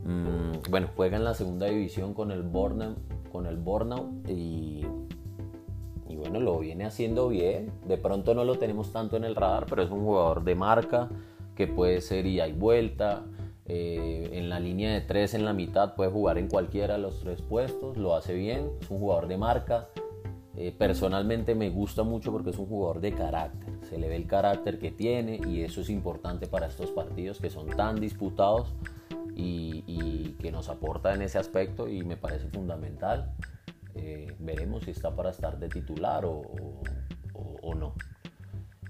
mm, 0.04 0.70
bueno, 0.70 0.90
juega 0.94 1.16
en 1.16 1.24
la 1.24 1.34
segunda 1.34 1.66
división 1.66 2.12
con 2.14 2.30
el 2.30 2.42
Bornau, 2.42 2.94
con 3.32 3.46
el 3.46 3.58
y, 4.28 4.86
y 6.08 6.16
bueno, 6.16 6.38
lo 6.38 6.58
viene 6.58 6.84
haciendo 6.84 7.28
bien. 7.28 7.72
De 7.88 7.96
pronto 7.96 8.34
no 8.34 8.44
lo 8.44 8.58
tenemos 8.58 8.92
tanto 8.92 9.16
en 9.16 9.24
el 9.24 9.34
radar, 9.34 9.66
pero 9.68 9.82
es 9.82 9.90
un 9.90 10.04
jugador 10.04 10.44
de 10.44 10.54
marca 10.54 11.08
que 11.56 11.66
puede 11.66 12.00
ser 12.00 12.26
ida 12.26 12.46
y 12.46 12.52
vuelta, 12.52 13.24
eh, 13.66 14.28
en 14.32 14.50
la 14.50 14.60
línea 14.60 14.92
de 14.92 15.00
tres 15.00 15.32
en 15.32 15.44
la 15.44 15.54
mitad 15.54 15.94
puede 15.94 16.10
jugar 16.10 16.36
en 16.36 16.48
cualquiera 16.48 16.94
de 16.94 17.00
los 17.00 17.20
tres 17.20 17.40
puestos, 17.40 17.96
lo 17.96 18.14
hace 18.14 18.34
bien, 18.34 18.70
es 18.80 18.90
un 18.90 18.98
jugador 18.98 19.26
de 19.26 19.38
marca. 19.38 19.88
Eh, 20.56 20.72
personalmente 20.76 21.54
me 21.54 21.70
gusta 21.70 22.04
mucho 22.04 22.30
porque 22.30 22.50
es 22.50 22.58
un 22.58 22.66
jugador 22.66 23.00
de 23.00 23.12
carácter, 23.12 23.74
se 23.88 23.98
le 23.98 24.08
ve 24.08 24.16
el 24.16 24.26
carácter 24.26 24.78
que 24.78 24.92
tiene 24.92 25.40
y 25.48 25.62
eso 25.62 25.80
es 25.80 25.90
importante 25.90 26.46
para 26.46 26.66
estos 26.66 26.92
partidos 26.92 27.40
que 27.40 27.50
son 27.50 27.68
tan 27.70 27.96
disputados 27.96 28.72
y, 29.34 30.36
que 30.38 30.52
nos 30.52 30.68
aporta 30.68 31.14
en 31.14 31.22
ese 31.22 31.38
aspecto 31.38 31.88
y 31.88 32.04
me 32.04 32.18
parece 32.18 32.48
fundamental. 32.48 33.32
Eh, 33.94 34.36
veremos 34.38 34.84
si 34.84 34.90
está 34.90 35.16
para 35.16 35.30
estar 35.30 35.58
de 35.58 35.68
titular 35.70 36.26
o, 36.26 36.42
o 37.62 37.74
no. 37.74 37.94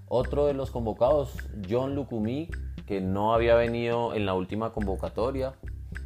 Otro 0.09 0.47
de 0.47 0.55
los 0.55 0.73
convocados, 0.73 1.37
John 1.69 1.95
Lucumí, 1.95 2.49
que 2.87 3.01
no 3.01 3.35
había 3.35 3.55
venido 3.55 4.15
en 4.15 4.27
la 4.27 4.35
última 4.35 4.73
convocatoria. 4.73 5.55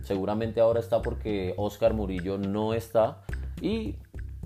Seguramente 0.03 0.61
ahora 0.61 0.81
está 0.81 1.03
porque 1.03 1.55
Oscar 1.57 1.95
Murillo 1.95 2.39
no 2.39 2.75
está. 2.75 3.23
Y 3.61 3.97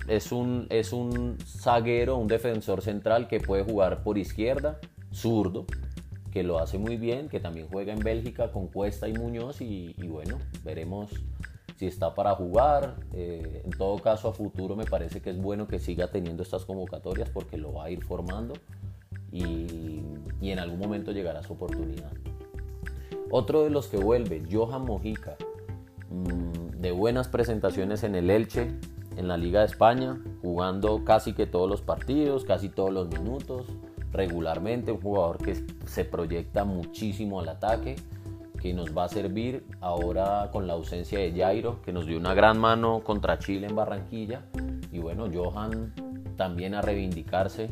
es 0.08 0.32
un, 0.32 0.66
es 0.70 0.92
un 0.92 1.38
zaguero, 1.44 2.16
un 2.16 2.28
defensor 2.28 2.82
central 2.82 3.28
que 3.28 3.40
puede 3.40 3.64
jugar 3.64 4.02
por 4.02 4.18
izquierda, 4.18 4.78
zurdo, 5.12 5.66
que 6.32 6.42
lo 6.42 6.58
hace 6.58 6.78
muy 6.78 6.96
bien, 6.96 7.28
que 7.28 7.40
también 7.40 7.68
juega 7.70 7.92
en 7.92 8.00
Bélgica 8.00 8.50
con 8.50 8.68
Cuesta 8.68 9.08
y 9.08 9.12
Muñoz. 9.12 9.60
Y, 9.60 9.94
bueno, 10.08 10.38
veremos 10.64 11.10
si 11.76 11.86
está 11.86 12.14
para 12.14 12.34
jugar. 12.34 12.96
Eh, 13.12 13.62
en 13.64 13.70
todo 13.72 13.98
caso, 13.98 14.28
a 14.28 14.32
futuro 14.32 14.74
me 14.74 14.84
parece 14.84 15.20
que 15.20 15.30
es 15.30 15.38
bueno 15.38 15.68
que 15.68 15.78
siga 15.78 16.08
teniendo 16.08 16.42
estas 16.42 16.64
convocatorias 16.64 17.28
porque 17.28 17.58
lo 17.58 17.74
va 17.74 17.84
a 17.84 17.90
ir 17.90 18.02
formando 18.02 18.54
y, 19.32 20.02
en 20.42 20.58
algún 20.58 20.78
momento 20.78 21.12
llegará 21.12 21.42
su 21.42 21.54
oportunidad. 21.54 22.12
Otro 23.30 23.64
de 23.64 23.70
los 23.70 23.88
que 23.88 23.96
vuelve, 23.96 24.42
Johan 24.50 24.84
Mojica, 24.84 25.36
mm, 26.10 26.80
de 26.80 26.92
buenas 26.92 27.28
presentaciones 27.28 28.02
en 28.02 28.14
el 28.14 28.28
Elche, 28.28 28.68
en 29.16 29.28
la 29.28 29.36
Liga 29.36 29.60
de 29.60 29.66
España, 29.66 30.20
jugando 30.42 31.04
casi 31.04 31.32
que 31.32 31.46
todos 31.46 31.70
los 31.70 31.80
partidos, 31.80 32.44
casi 32.44 32.68
todos 32.68 32.92
los 32.92 33.08
minutos, 33.08 33.66
regularmente, 34.12 34.92
un 34.92 35.00
jugador 35.00 35.38
que 35.38 35.64
se 35.86 36.04
proyecta 36.04 36.64
muchísimo 36.64 37.40
al 37.40 37.48
ataque, 37.48 37.96
que 38.60 38.74
nos 38.74 38.96
va 38.96 39.04
a 39.04 39.08
servir 39.08 39.64
ahora 39.80 40.50
con 40.52 40.66
la 40.66 40.74
ausencia 40.74 41.18
de 41.18 41.32
Jairo, 41.32 41.80
que 41.82 41.92
nos 41.92 42.06
dio 42.06 42.18
una 42.18 42.34
gran 42.34 42.58
mano 42.58 43.00
contra 43.02 43.38
Chile 43.38 43.66
en 43.66 43.74
Barranquilla. 43.74 44.42
Y 44.92 44.98
bueno, 44.98 45.26
Johan 45.32 45.94
también 46.36 46.74
a 46.74 46.82
reivindicarse 46.82 47.70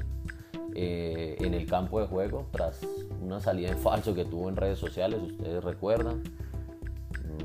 eh, 0.75 1.37
en 1.41 1.55
el 1.55 1.67
campo 1.67 2.00
de 2.00 2.07
juego 2.07 2.47
tras 2.50 2.81
una 3.21 3.41
salida 3.41 3.71
en 3.71 3.79
falso 3.79 4.15
que 4.15 4.25
tuvo 4.25 4.49
en 4.49 4.57
redes 4.57 4.79
sociales, 4.79 5.21
ustedes 5.23 5.62
recuerdan, 5.62 6.23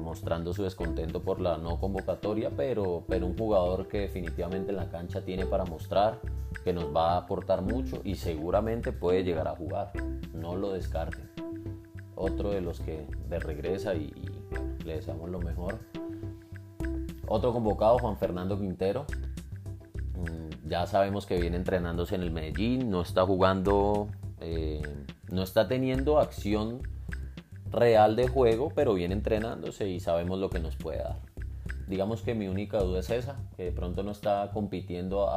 mostrando 0.01 0.53
su 0.53 0.63
descontento 0.63 1.21
por 1.21 1.39
la 1.39 1.57
no 1.57 1.79
convocatoria, 1.79 2.51
pero, 2.55 3.03
pero 3.07 3.25
un 3.25 3.37
jugador 3.37 3.87
que 3.87 4.01
definitivamente 4.01 4.71
en 4.71 4.77
la 4.77 4.89
cancha 4.89 5.21
tiene 5.21 5.45
para 5.45 5.65
mostrar, 5.65 6.19
que 6.63 6.73
nos 6.73 6.95
va 6.95 7.13
a 7.13 7.17
aportar 7.17 7.61
mucho 7.61 8.01
y 8.03 8.15
seguramente 8.15 8.91
puede 8.91 9.23
llegar 9.23 9.47
a 9.47 9.55
jugar, 9.55 9.91
no 10.33 10.55
lo 10.55 10.73
descarten. 10.73 11.29
Otro 12.15 12.51
de 12.51 12.61
los 12.61 12.79
que 12.79 13.05
de 13.27 13.39
regresa 13.39 13.93
y, 13.93 14.13
le 14.85 14.95
deseamos 14.95 15.29
lo 15.29 15.39
mejor. 15.39 15.79
Otro 17.27 17.51
convocado, 17.51 17.97
Juan 17.97 18.17
Fernando 18.17 18.57
Quintero, 18.57 19.05
ya 20.65 20.87
sabemos 20.87 21.25
que 21.25 21.39
viene 21.39 21.57
entrenándose 21.57 22.15
en 22.15 22.23
el 22.23 22.31
Medellín, 22.31 22.89
no 22.89 23.01
está 23.01 23.25
jugando, 23.25 24.07
eh, 24.41 24.81
no 25.29 25.43
está 25.43 25.67
teniendo 25.67 26.19
acción 26.19 26.81
real 27.71 28.15
de 28.15 28.27
juego, 28.27 28.71
pero 28.73 28.93
viene 28.93 29.13
entrenándose 29.13 29.89
y 29.89 29.99
sabemos 29.99 30.39
lo 30.39 30.49
que 30.49 30.59
nos 30.59 30.75
puede 30.75 30.99
dar. 30.99 31.19
Digamos 31.87 32.21
que 32.21 32.33
mi 32.33 32.47
única 32.47 32.79
duda 32.79 32.99
es 32.99 33.09
esa, 33.11 33.37
que 33.55 33.65
de 33.65 33.71
pronto 33.71 34.01
no 34.01 34.11
está 34.11 34.49
compitiendo 34.53 35.29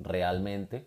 realmente, 0.00 0.86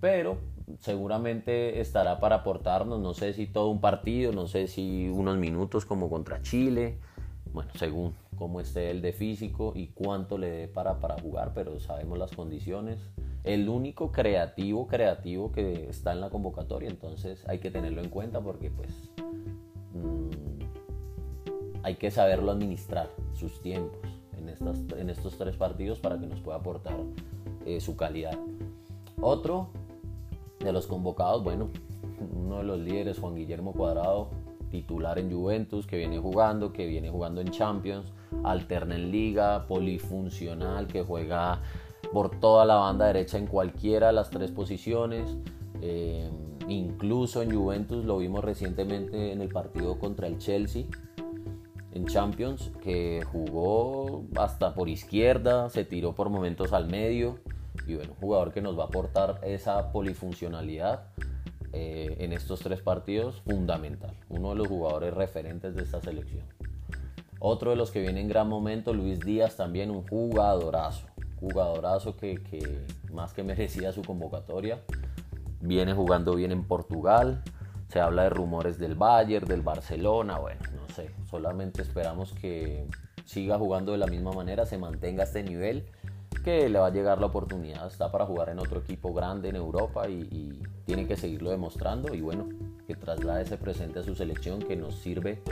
pero 0.00 0.38
seguramente 0.80 1.80
estará 1.80 2.18
para 2.18 2.36
aportarnos, 2.36 3.00
no 3.00 3.14
sé 3.14 3.34
si 3.34 3.46
todo 3.46 3.68
un 3.68 3.80
partido, 3.80 4.32
no 4.32 4.48
sé 4.48 4.66
si 4.66 5.08
unos 5.08 5.36
minutos 5.36 5.84
como 5.84 6.10
contra 6.10 6.42
Chile, 6.42 6.98
bueno, 7.52 7.70
según 7.76 8.14
cómo 8.36 8.60
esté 8.60 8.90
el 8.90 9.02
de 9.02 9.12
físico 9.12 9.72
y 9.74 9.88
cuánto 9.88 10.38
le 10.38 10.50
dé 10.50 10.68
para, 10.68 11.00
para 11.00 11.16
jugar, 11.20 11.52
pero 11.54 11.78
sabemos 11.80 12.18
las 12.18 12.32
condiciones. 12.32 12.98
El 13.42 13.68
único 13.68 14.10
creativo, 14.10 14.86
creativo 14.86 15.52
que 15.52 15.88
está 15.88 16.12
en 16.12 16.20
la 16.20 16.30
convocatoria, 16.30 16.88
entonces 16.88 17.46
hay 17.48 17.58
que 17.58 17.70
tenerlo 17.70 18.02
en 18.02 18.08
cuenta 18.08 18.40
porque 18.40 18.70
pues 18.70 18.90
mm, 19.92 20.62
hay 21.82 21.96
que 21.96 22.10
saberlo 22.10 22.50
administrar, 22.50 23.10
sus 23.34 23.60
tiempos 23.60 24.00
en, 24.38 24.48
estas, 24.48 24.78
en 24.96 25.10
estos 25.10 25.36
tres 25.36 25.56
partidos 25.56 26.00
para 26.00 26.18
que 26.18 26.26
nos 26.26 26.40
pueda 26.40 26.58
aportar 26.58 26.96
eh, 27.66 27.80
su 27.80 27.96
calidad. 27.96 28.38
Otro 29.20 29.68
de 30.60 30.72
los 30.72 30.86
convocados, 30.86 31.44
bueno, 31.44 31.68
uno 32.34 32.58
de 32.58 32.64
los 32.64 32.78
líderes, 32.78 33.18
Juan 33.18 33.34
Guillermo 33.34 33.72
Cuadrado, 33.72 34.30
titular 34.74 35.20
en 35.20 35.30
Juventus, 35.30 35.86
que 35.86 35.96
viene 35.96 36.18
jugando, 36.18 36.72
que 36.72 36.86
viene 36.86 37.08
jugando 37.08 37.40
en 37.40 37.48
Champions, 37.52 38.12
alterna 38.42 38.96
en 38.96 39.12
liga, 39.12 39.68
polifuncional, 39.68 40.88
que 40.88 41.02
juega 41.02 41.60
por 42.12 42.40
toda 42.40 42.64
la 42.64 42.74
banda 42.74 43.06
derecha 43.06 43.38
en 43.38 43.46
cualquiera 43.46 44.08
de 44.08 44.14
las 44.14 44.30
tres 44.30 44.50
posiciones. 44.50 45.36
Eh, 45.80 46.28
incluso 46.66 47.40
en 47.40 47.54
Juventus 47.54 48.04
lo 48.04 48.18
vimos 48.18 48.42
recientemente 48.42 49.30
en 49.30 49.40
el 49.40 49.48
partido 49.48 49.96
contra 50.00 50.26
el 50.26 50.38
Chelsea 50.38 50.86
en 51.92 52.06
Champions, 52.06 52.72
que 52.82 53.22
jugó 53.30 54.24
hasta 54.34 54.74
por 54.74 54.88
izquierda, 54.88 55.70
se 55.70 55.84
tiró 55.84 56.16
por 56.16 56.30
momentos 56.30 56.72
al 56.72 56.88
medio. 56.88 57.38
Y 57.86 57.94
bueno, 57.94 58.12
un 58.14 58.18
jugador 58.18 58.52
que 58.52 58.60
nos 58.60 58.76
va 58.76 58.84
a 58.84 58.86
aportar 58.86 59.40
esa 59.44 59.92
polifuncionalidad 59.92 61.10
eh, 61.74 62.16
en 62.20 62.32
estos 62.32 62.60
tres 62.60 62.80
partidos, 62.80 63.40
fundamental. 63.42 64.14
Uno 64.28 64.50
de 64.50 64.56
los 64.56 64.68
jugadores 64.68 65.12
referentes 65.12 65.74
de 65.74 65.82
esta 65.82 66.00
selección. 66.00 66.44
Otro 67.40 67.70
de 67.70 67.76
los 67.76 67.90
que 67.90 68.00
viene 68.00 68.20
en 68.20 68.28
gran 68.28 68.48
momento, 68.48 68.94
Luis 68.94 69.20
Díaz, 69.20 69.56
también 69.56 69.90
un 69.90 70.06
jugadorazo. 70.06 71.06
Jugadorazo 71.40 72.16
que, 72.16 72.42
que 72.42 72.86
más 73.12 73.34
que 73.34 73.42
merecía 73.42 73.92
su 73.92 74.02
convocatoria. 74.02 74.80
Viene 75.60 75.92
jugando 75.92 76.34
bien 76.36 76.52
en 76.52 76.64
Portugal. 76.64 77.42
Se 77.88 78.00
habla 78.00 78.22
de 78.22 78.30
rumores 78.30 78.78
del 78.78 78.94
Bayern, 78.94 79.46
del 79.46 79.62
Barcelona. 79.62 80.38
Bueno, 80.38 80.60
no 80.74 80.94
sé. 80.94 81.10
Solamente 81.28 81.82
esperamos 81.82 82.32
que 82.32 82.86
siga 83.24 83.58
jugando 83.58 83.92
de 83.92 83.98
la 83.98 84.06
misma 84.06 84.32
manera, 84.32 84.64
se 84.64 84.78
mantenga 84.78 85.24
este 85.24 85.42
nivel 85.42 85.84
que 86.40 86.68
le 86.68 86.78
va 86.78 86.86
a 86.86 86.90
llegar 86.90 87.20
la 87.20 87.26
oportunidad, 87.26 87.86
está 87.86 88.10
para 88.10 88.26
jugar 88.26 88.48
en 88.48 88.58
otro 88.58 88.80
equipo 88.80 89.12
grande 89.12 89.48
en 89.48 89.56
Europa 89.56 90.08
y, 90.08 90.60
tiene 90.86 91.06
que 91.06 91.16
seguirlo 91.16 91.50
demostrando 91.50 92.14
y 92.14 92.20
bueno, 92.20 92.46
que 92.86 92.94
traslade 92.94 93.44
ese 93.44 93.56
presente 93.56 94.00
a 94.00 94.02
su 94.02 94.14
selección, 94.14 94.60
que 94.60 94.76
nos 94.76 94.96
sirve 94.96 95.42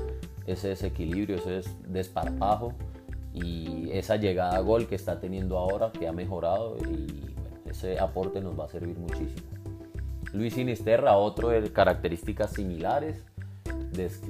ese 0.47 0.69
desequilibrio, 0.69 1.37
ese 1.37 1.63
desparpajo 1.89 2.75
y 3.33 3.89
esa 3.93 4.17
llegada 4.17 4.57
a 4.57 4.61
gol 4.61 4.87
que 4.87 4.95
está 4.95 5.21
teniendo 5.21 5.57
ahora, 5.57 5.91
que 5.91 6.07
ha 6.07 6.13
mejorado 6.13 6.77
y 6.77 7.35
ese 7.65 7.99
aporte 7.99 8.43
nos 8.43 8.61
va 8.61 8.67
a 8.67 8.69
servir 8.69 8.99
muchísimo. 8.99 9.49
Luis 10.35 10.53
Sinisterra, 10.53 11.17
otro 11.17 11.49
de 11.49 11.73
características 11.73 12.53
similares, 12.53 13.25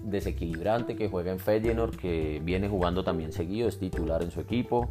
desequilibrante 0.04 0.96
que 0.96 1.08
juega 1.08 1.32
en 1.32 1.38
Feyenoord, 1.38 1.96
que 1.96 2.40
viene 2.42 2.68
jugando 2.68 3.04
también 3.04 3.32
seguido, 3.32 3.68
es 3.68 3.78
titular 3.78 4.22
en 4.22 4.30
su 4.30 4.40
equipo. 4.40 4.90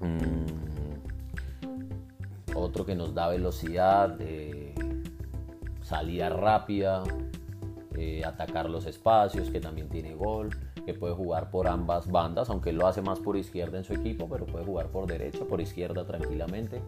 Mm, 0.00 0.46
otro 2.54 2.84
que 2.84 2.94
nos 2.94 3.14
da 3.14 3.28
velocidad, 3.28 4.18
salida 5.82 6.28
rápida, 6.28 7.02
eh, 7.96 8.22
atacar 8.24 8.70
los 8.70 8.86
espacios, 8.86 9.50
que 9.50 9.60
también 9.60 9.88
tiene 9.88 10.14
gol, 10.14 10.50
que 10.86 10.94
puede 10.94 11.14
jugar 11.14 11.50
por 11.50 11.66
ambas 11.68 12.10
bandas, 12.10 12.48
aunque 12.48 12.72
lo 12.72 12.86
hace 12.86 13.02
más 13.02 13.18
por 13.18 13.36
izquierda 13.36 13.78
en 13.78 13.84
su 13.84 13.94
equipo, 13.94 14.28
pero 14.28 14.46
puede 14.46 14.64
jugar 14.64 14.88
por 14.88 15.06
derecha, 15.06 15.44
por 15.44 15.60
izquierda 15.60 16.06
tranquilamente. 16.06 16.80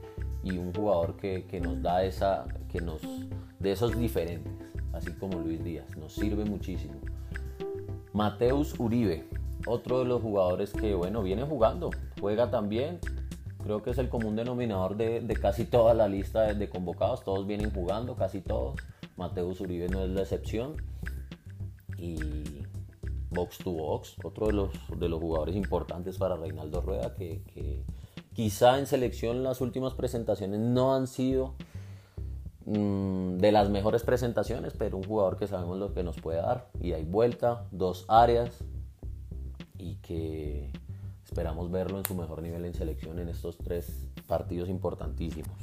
Y 0.44 0.56
un 0.58 0.72
jugador 0.72 1.16
que, 1.16 1.44
que 1.46 1.60
nos 1.60 1.82
da 1.82 2.04
esa, 2.04 2.46
que 2.68 2.80
nos, 2.80 3.02
de 3.58 3.72
esos 3.72 3.98
diferentes, 3.98 4.52
así 4.92 5.12
como 5.12 5.38
Luis 5.40 5.62
Díaz, 5.62 5.96
nos 5.96 6.14
sirve 6.14 6.44
muchísimo. 6.44 6.94
Mateus 8.12 8.78
Uribe, 8.78 9.28
otro 9.66 10.00
de 10.00 10.04
los 10.04 10.22
jugadores 10.22 10.72
que, 10.72 10.94
bueno, 10.94 11.22
viene 11.22 11.42
jugando, 11.42 11.90
juega 12.22 12.52
también. 12.52 13.00
Creo 13.64 13.82
que 13.82 13.90
es 13.90 13.98
el 13.98 14.08
común 14.08 14.36
denominador 14.36 14.96
de, 14.96 15.36
casi 15.40 15.64
toda 15.64 15.92
la 15.92 16.06
lista 16.06 16.54
de, 16.54 16.68
convocados. 16.68 17.24
Todos 17.24 17.48
vienen 17.48 17.72
jugando, 17.72 18.14
casi 18.14 18.40
todos. 18.40 18.76
Mateus 19.16 19.60
Uribe 19.60 19.88
no 19.88 20.04
es 20.04 20.10
la 20.10 20.20
excepción. 20.20 20.76
Y 21.98 22.16
box 23.30 23.58
to 23.58 23.72
box, 23.72 24.16
otro 24.22 24.46
de 24.46 24.52
los, 24.52 24.70
de 24.96 25.08
los 25.08 25.20
jugadores 25.20 25.56
importantes 25.56 26.16
para 26.16 26.36
Reinaldo 26.36 26.80
Rueda, 26.80 27.12
que, 27.14 27.42
quizá 28.34 28.78
en 28.78 28.86
selección 28.86 29.42
las 29.42 29.60
últimas 29.60 29.94
presentaciones 29.94 30.60
no 30.60 30.94
han 30.94 31.06
sido 31.06 31.54
mm, 32.66 33.38
de 33.38 33.52
las 33.52 33.68
mejores 33.68 34.04
presentaciones, 34.04 34.74
pero 34.78 34.96
un 34.96 35.04
jugador 35.04 35.36
que 35.36 35.48
sabemos 35.48 35.76
lo 35.78 35.92
que 35.92 36.04
nos 36.04 36.20
puede 36.20 36.40
dar. 36.40 36.68
Y 36.80 36.92
hay 36.92 37.04
vuelta, 37.04 37.66
dos 37.72 38.04
áreas, 38.08 38.62
y 39.76 39.96
que 39.96 40.70
esperamos 41.32 41.70
verlo 41.70 41.96
en 41.96 42.04
su 42.04 42.14
mejor 42.14 42.42
nivel 42.42 42.66
en 42.66 42.74
selección 42.74 43.18
en 43.18 43.30
estos 43.30 43.56
tres 43.56 44.06
partidos 44.26 44.68
importantísimos. 44.68 45.56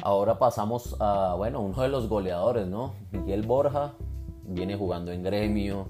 Ahora 0.00 0.38
pasamos 0.38 0.94
a, 1.00 1.34
bueno, 1.36 1.60
uno 1.60 1.82
de 1.82 1.88
los 1.88 2.08
goleadores, 2.08 2.68
¿no? 2.68 2.94
Miguel 3.10 3.42
Borja 3.42 3.94
viene 4.44 4.76
jugando 4.76 5.10
en 5.10 5.24
gremio, 5.24 5.88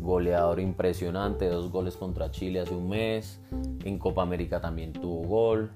goleador 0.00 0.60
impresionante, 0.60 1.48
dos 1.48 1.72
goles 1.72 1.96
contra 1.96 2.30
Chile 2.30 2.60
hace 2.60 2.76
un 2.76 2.88
mes, 2.88 3.40
en 3.82 3.98
Copa 3.98 4.22
América 4.22 4.60
también 4.60 4.92
tuvo 4.92 5.26
gol, 5.26 5.72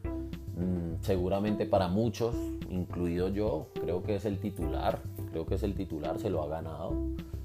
mm, 0.54 1.02
seguramente 1.02 1.66
para 1.66 1.88
muchos, 1.88 2.36
incluido 2.70 3.28
yo, 3.28 3.66
creo 3.74 4.04
que 4.04 4.14
es 4.14 4.24
el 4.24 4.38
titular, 4.38 5.00
creo 5.32 5.46
que 5.46 5.56
es 5.56 5.64
el 5.64 5.74
titular, 5.74 6.20
se 6.20 6.30
lo 6.30 6.44
ha 6.44 6.46
ganado, 6.46 6.92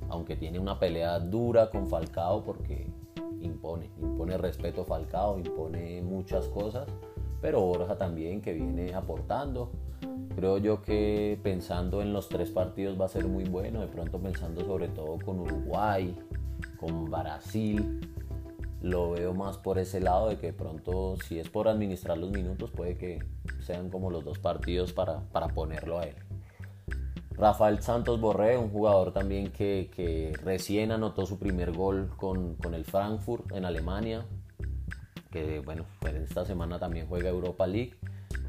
aunque 0.09 0.35
tiene 0.35 0.59
una 0.59 0.77
pelea 0.77 1.17
dura 1.19 1.71
con 1.71 1.87
Falcao 1.87 2.43
porque 2.43 2.85
impone, 3.47 3.89
impone 3.99 4.37
respeto 4.37 4.85
Falcao, 4.85 5.39
impone 5.39 6.01
muchas 6.01 6.47
cosas, 6.47 6.87
pero 7.41 7.61
Borja 7.61 7.97
también 7.97 8.41
que 8.41 8.53
viene 8.53 8.93
aportando. 8.93 9.71
Creo 10.35 10.59
yo 10.59 10.81
que 10.83 11.39
pensando 11.41 12.01
en 12.01 12.13
los 12.13 12.29
tres 12.29 12.51
partidos 12.51 12.99
va 12.99 13.05
a 13.05 13.09
ser 13.09 13.27
muy 13.27 13.45
bueno, 13.45 13.81
de 13.81 13.87
pronto 13.87 14.19
pensando 14.19 14.63
sobre 14.63 14.87
todo 14.87 15.17
con 15.25 15.39
Uruguay, 15.39 16.15
con 16.79 17.05
Brasil, 17.05 18.01
lo 18.81 19.11
veo 19.11 19.33
más 19.33 19.57
por 19.57 19.79
ese 19.79 19.99
lado 19.99 20.29
de 20.29 20.37
que 20.37 20.47
de 20.47 20.53
pronto 20.53 21.15
si 21.25 21.39
es 21.39 21.49
por 21.49 21.67
administrar 21.67 22.17
los 22.17 22.29
minutos 22.29 22.71
puede 22.71 22.97
que 22.97 23.19
sean 23.61 23.89
como 23.89 24.11
los 24.11 24.23
dos 24.23 24.37
partidos 24.37 24.93
para, 24.93 25.21
para 25.31 25.47
ponerlo 25.47 25.99
a 25.99 26.03
él. 26.03 26.15
Rafael 27.37 27.81
Santos 27.83 28.19
Borré, 28.19 28.57
un 28.57 28.69
jugador 28.69 29.11
también 29.13 29.51
que, 29.51 30.33
recién 30.43 30.91
anotó 30.91 31.25
su 31.25 31.37
primer 31.37 31.71
gol 31.71 32.09
con, 32.17 32.57
el 32.73 32.83
Frankfurt 32.83 33.51
en 33.51 33.65
Alemania, 33.65 34.25
que 35.31 35.59
bueno, 35.59 35.85
pues 35.99 36.15
esta 36.15 36.45
semana 36.45 36.79
también 36.79 37.07
juega 37.07 37.29
Europa 37.29 37.67
League 37.67 37.93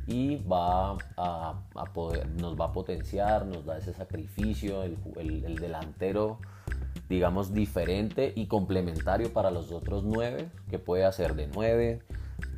y 0.06 0.36
va 0.36 0.96
a, 1.18 1.54
poder, 1.92 2.26
nos 2.40 2.58
va 2.58 2.66
a 2.66 2.72
potenciar, 2.72 3.44
nos 3.44 3.66
da 3.66 3.76
ese 3.76 3.92
sacrificio, 3.92 4.82
el, 4.82 5.56
delantero 5.56 6.38
digamos, 7.10 7.52
diferente 7.52 8.32
y 8.36 8.46
complementario 8.46 9.32
para 9.32 9.50
los 9.50 9.70
otros 9.72 10.04
nueve, 10.04 10.48
que 10.70 10.78
puede 10.78 11.04
hacer 11.04 11.34
de 11.34 11.48
nueve, 11.48 12.02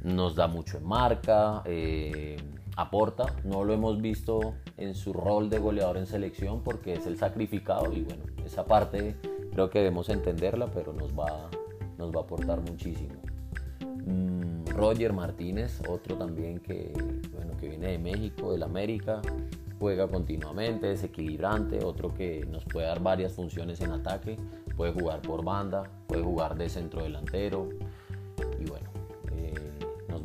nos 0.03 0.35
da 0.35 0.49
mucho 0.49 0.79
en 0.79 0.87
marca, 0.87 1.63
eh, 1.67 2.37
aporta, 2.83 3.27
no 3.45 3.65
lo 3.65 3.73
hemos 3.73 4.01
visto 4.01 4.55
en 4.77 4.95
su 4.95 5.13
rol 5.13 5.51
de 5.51 5.59
goleador 5.59 5.97
en 5.97 6.07
selección 6.07 6.63
porque 6.63 6.95
es 6.95 7.07
el 7.07 7.19
sacrificado 7.19 7.93
y 7.93 8.03
bueno, 8.03 8.25
esa 8.45 8.65
parte 8.65 9.17
creo 9.53 9.71
que 9.71 9.81
debemos 9.81 10.09
entenderla, 10.09 10.67
pero 10.67 10.93
nos 10.93 11.13
va, 11.13 11.51
nos 11.99 12.15
va 12.15 12.21
a 12.21 12.23
aportar 12.23 12.61
muchísimo. 12.61 13.21
Mm, 14.07 14.65
Roger 14.75 15.13
Martínez, 15.13 15.81
otro 15.89 16.17
también 16.17 16.59
que, 16.61 16.93
bueno, 17.35 17.57
que 17.59 17.69
viene 17.69 17.89
de 17.89 17.99
México, 17.99 18.53
del 18.53 18.63
América, 18.63 19.21
juega 19.79 20.09
continuamente, 20.09 20.93
es 20.93 21.05
equilibrante, 21.05 21.85
otro 21.85 22.15
que 22.15 22.47
nos 22.47 22.65
puede 22.65 22.87
dar 22.87 23.03
varias 23.03 23.33
funciones 23.33 23.81
en 23.81 23.93
ataque, 23.93 24.37
puede 24.77 24.93
jugar 24.93 25.21
por 25.23 25.45
banda, 25.45 25.85
puede 26.07 26.23
jugar 26.23 26.57
de 26.57 26.69
centro 26.69 27.03
delantero 27.03 27.69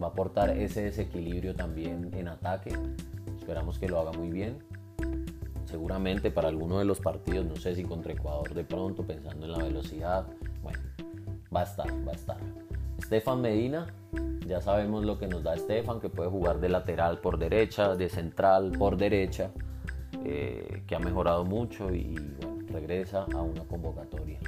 va 0.06 0.10
a 0.10 0.12
aportar 0.12 0.52
ese 0.52 0.84
desequilibrio 0.84 1.56
también 1.56 2.12
en 2.14 2.28
ataque, 2.28 2.72
esperamos 3.40 3.80
que 3.80 3.90
lo 3.90 4.00
haga 4.00 4.12
muy 4.12 4.30
bien. 4.30 4.60
Seguramente 5.66 6.30
para 6.30 6.48
alguno 6.48 6.78
de 6.78 6.86
los 6.86 7.00
partidos, 7.00 7.44
no 7.48 7.56
sé 7.56 7.76
si 7.76 7.84
contra 7.84 8.14
Ecuador 8.14 8.54
de 8.54 8.64
pronto, 8.64 9.02
pensando 9.02 9.48
en 9.48 9.54
la 9.54 9.58
velocidad, 9.58 10.28
bueno, 10.62 10.78
va 11.54 11.62
a 11.62 11.64
estar, 11.64 11.88
va 12.08 12.12
a 12.12 12.16
estar. 12.16 12.38
Estefan 13.00 13.42
Medina, 13.42 13.88
ya 14.46 14.62
sabemos 14.62 15.04
lo 15.04 15.18
que 15.18 15.28
nos 15.28 15.42
da 15.42 15.56
Estefan, 15.56 16.00
que 16.00 16.10
puede 16.10 16.30
jugar 16.30 16.60
de 16.60 16.70
lateral 16.70 17.18
por 17.18 17.40
derecha, 17.40 17.96
de 17.96 18.08
central 18.08 18.74
por 18.78 18.98
derecha, 18.98 19.50
eh, 20.24 20.84
que 20.86 20.96
ha 20.96 21.00
mejorado 21.00 21.46
mucho 21.46 21.92
y 21.92 22.16
regresa 22.72 23.26
a 23.34 23.42
una 23.42 23.64
convocatoria. 23.64 24.40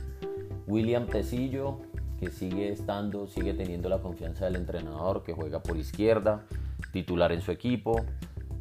William 0.67 1.07
Tecillo, 1.07 1.79
que 2.19 2.29
sigue 2.29 2.71
estando, 2.71 3.27
sigue 3.27 3.53
teniendo 3.53 3.89
la 3.89 3.99
confianza 3.99 4.45
del 4.45 4.55
entrenador, 4.55 5.23
que 5.23 5.33
juega 5.33 5.61
por 5.61 5.77
izquierda, 5.77 6.43
titular 6.91 7.31
en 7.31 7.41
su 7.41 7.51
equipo. 7.51 8.03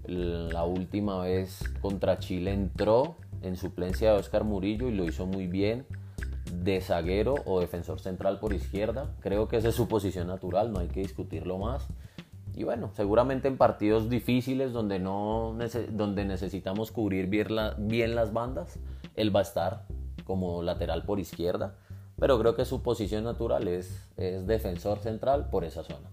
La 0.07 0.65
última 0.65 1.21
vez 1.21 1.63
contra 1.81 2.19
Chile 2.19 2.53
entró 2.53 3.17
en 3.43 3.57
suplencia 3.57 4.13
de 4.13 4.19
Oscar 4.19 4.45
Murillo 4.45 4.89
y 4.89 4.95
lo 4.95 5.05
hizo 5.05 5.27
muy 5.27 5.47
bien 5.47 5.87
de 6.53 6.81
zaguero 6.81 7.35
o 7.45 7.61
defensor 7.61 8.01
central 8.01 8.39
por 8.39 8.53
izquierda. 8.53 9.11
Creo 9.21 9.49
que 9.49 9.57
esa 9.57 9.69
es 9.69 9.75
su 9.75 9.89
posición 9.89 10.29
natural, 10.29 10.73
no 10.73 10.81
hay 10.81 10.89
que 10.89 11.01
discutirlo 11.01 11.59
más. 11.59 11.87
Y 12.55 12.65
bueno, 12.65 12.91
seguramente 12.95 13.49
en 13.49 13.59
partidos 13.59 14.09
difíciles 14.09 14.73
donde, 14.73 14.99
no 14.99 15.57
donde 15.91 16.25
necesitamos 16.25 16.91
cubrir 16.91 17.27
bien, 17.27 17.49
bien 17.79 18.15
las 18.15 18.33
bandas, 18.33 18.79
él 19.15 19.35
va 19.35 19.41
a 19.41 19.43
estar 19.43 19.87
como 20.25 20.63
lateral 20.63 21.05
por 21.05 21.21
izquierda. 21.21 21.77
Pero 22.19 22.39
creo 22.39 22.57
que 22.57 22.65
su 22.65 22.83
posición 22.83 23.25
natural 23.25 23.69
es, 23.69 24.09
es 24.17 24.47
defensor 24.47 24.99
central 24.99 25.51
por 25.51 25.65
esa 25.65 25.85
zona. 25.85 26.11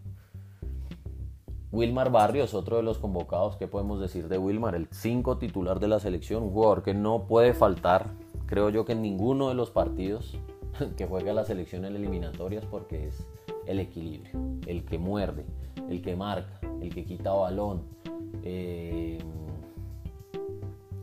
Wilmar 1.72 2.12
Barrios, 2.12 2.54
otro 2.54 2.78
de 2.78 2.84
los 2.84 3.00
convocados, 3.00 3.56
¿qué 3.58 3.68
podemos 3.68 4.00
decir 4.00 4.28
de 4.28 4.38
Wilmar? 4.38 4.76
El 4.76 4.88
5 4.92 5.38
titular 5.38 5.80
de 5.80 5.88
la 5.88 6.00
selección, 6.00 6.44
un 6.44 6.52
jugador 6.52 6.84
que 6.84 6.94
no 6.94 7.26
puede 7.26 7.54
faltar 7.54 8.12
creo 8.54 8.70
yo 8.70 8.86
que 8.86 8.92
en 8.94 9.02
ninguno 9.02 9.50
de 9.50 9.56
los 9.56 9.72
partidos 9.72 10.38
que 10.98 11.08
juega 11.08 11.34
la 11.34 11.44
selección 11.44 11.86
en 11.86 11.96
eliminatorias 11.96 12.64
porque 12.66 13.08
es 13.08 13.26
el 13.66 13.80
equilibrio, 13.80 14.32
el 14.68 14.86
que 14.86 15.00
muerde, 15.00 15.46
el 15.90 16.04
que 16.04 16.16
marca, 16.16 16.60
el 16.80 16.94
que 16.94 17.04
quita 17.04 17.32
balón, 17.32 17.82
eh, 18.44 19.18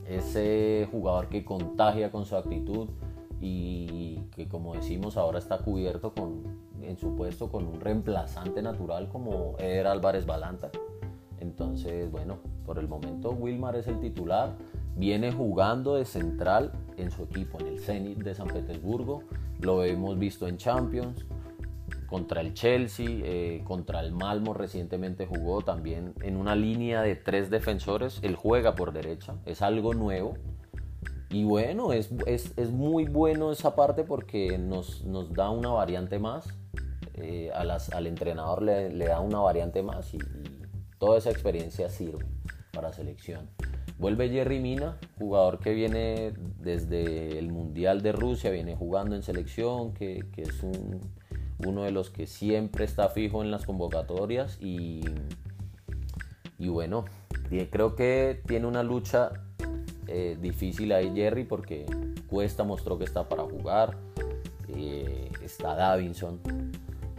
ese 0.07 0.88
jugador 0.92 1.28
que 1.28 1.45
contagia 1.45 2.12
con 2.12 2.25
su 2.25 2.37
actitud 2.37 2.88
y 3.41 4.21
que 4.35 4.49
como 4.49 4.75
decimos 4.75 5.17
ahora 5.17 5.39
está 5.39 5.59
cubierto 5.59 6.13
con, 6.13 6.43
en 6.83 6.99
su 6.99 7.17
puesto 7.17 7.50
con 7.50 7.67
un 7.67 7.81
reemplazante 7.81 8.63
natural 8.63 9.09
como 9.09 9.57
Eder 9.59 9.87
Álvarez 9.87 10.26
Balanta. 10.26 10.71
Entonces, 11.39 12.11
bueno, 12.11 12.39
por 12.67 12.79
el 12.79 12.87
momento 12.87 13.31
Wilmar 13.31 13.76
es 13.76 13.87
el 13.87 13.99
titular, 14.00 14.57
viene 14.97 15.33
jugando 15.33 15.95
de 15.95 16.05
central 16.05 16.73
en 16.99 17.11
su 17.11 17.23
equipo, 17.25 17.59
en 17.61 17.69
el 17.69 17.81
Zenit 17.81 18.19
de 18.19 18.35
San 18.35 18.49
Petersburgo. 18.49 19.23
Lo 19.61 19.85
hemos 19.85 20.19
visto 20.19 20.47
en 20.47 20.59
Champions, 20.59 21.25
contra 22.11 22.41
el 22.41 22.55
Chelsea, 22.55 23.07
eh, 23.09 23.63
contra 23.65 24.00
el 24.00 24.13
Malmo 24.13 24.53
recientemente 24.53 25.26
jugó 25.26 25.63
también 25.63 26.13
en 26.23 26.37
una 26.37 26.57
línea 26.57 27.03
de 27.03 27.15
tres 27.15 27.50
defensores. 27.50 28.19
Él 28.23 28.35
juega 28.35 28.75
por 28.75 28.93
derecha, 28.93 29.37
es 29.47 29.63
algo 29.63 29.95
nuevo. 29.95 30.35
Y 31.30 31.45
bueno, 31.45 31.93
es, 31.93 32.10
es, 32.26 32.71
muy 32.71 33.04
bueno 33.04 33.52
esa 33.52 33.76
parte 33.76 34.02
porque 34.02 34.58
nos, 34.58 35.04
nos 35.04 35.32
da 35.32 35.50
una 35.50 35.69
variante 35.69 36.19
más. 36.19 36.49
Eh, 37.14 37.50
al 37.52 38.06
entrenador 38.06 38.62
le, 38.62 38.90
le, 38.90 39.06
da 39.06 39.21
una 39.21 39.38
variante 39.38 39.82
más 39.82 40.12
y, 40.14 40.16
y 40.16 40.62
toda 40.99 41.19
esa 41.19 41.30
experiencia 41.30 41.88
sirve 41.88 42.26
para 42.73 42.93
selección. 42.93 43.49
Vuelve 44.00 44.30
Jerry 44.30 44.60
Mina, 44.60 44.97
jugador 45.19 45.58
que 45.58 45.75
viene 45.75 46.32
desde 46.58 47.38
el 47.38 47.52
Mundial 47.52 48.00
de 48.00 48.12
Rusia, 48.12 48.50
viene 48.50 48.75
jugando 48.75 49.14
en 49.14 49.23
selección, 49.23 49.93
que, 49.93 50.25
es 50.38 50.62
uno 51.66 51.82
de 51.82 51.90
los 51.90 52.08
que 52.08 52.26
siempre 52.26 52.86
está 52.86 53.10
fijo 53.10 53.43
en 53.43 53.50
las 53.50 53.66
convocatorias 53.66 54.56
y, 54.58 55.02
y 56.58 56.69
bueno, 56.69 57.04
creo 57.71 57.95
que 57.95 58.40
tiene 58.47 58.66
una 58.66 58.82
lucha 58.82 59.32
eh, 60.11 60.37
difícil 60.41 60.93
ahí 60.93 61.13
Jerry 61.15 61.45
porque 61.45 61.87
Cuesta 62.29 62.65
mostró 62.65 62.99
que 62.99 63.05
está 63.05 63.29
para 63.29 63.45
jugar, 63.45 63.97
eh, 64.69 65.31
está 65.43 65.75
Davinson 65.75 66.41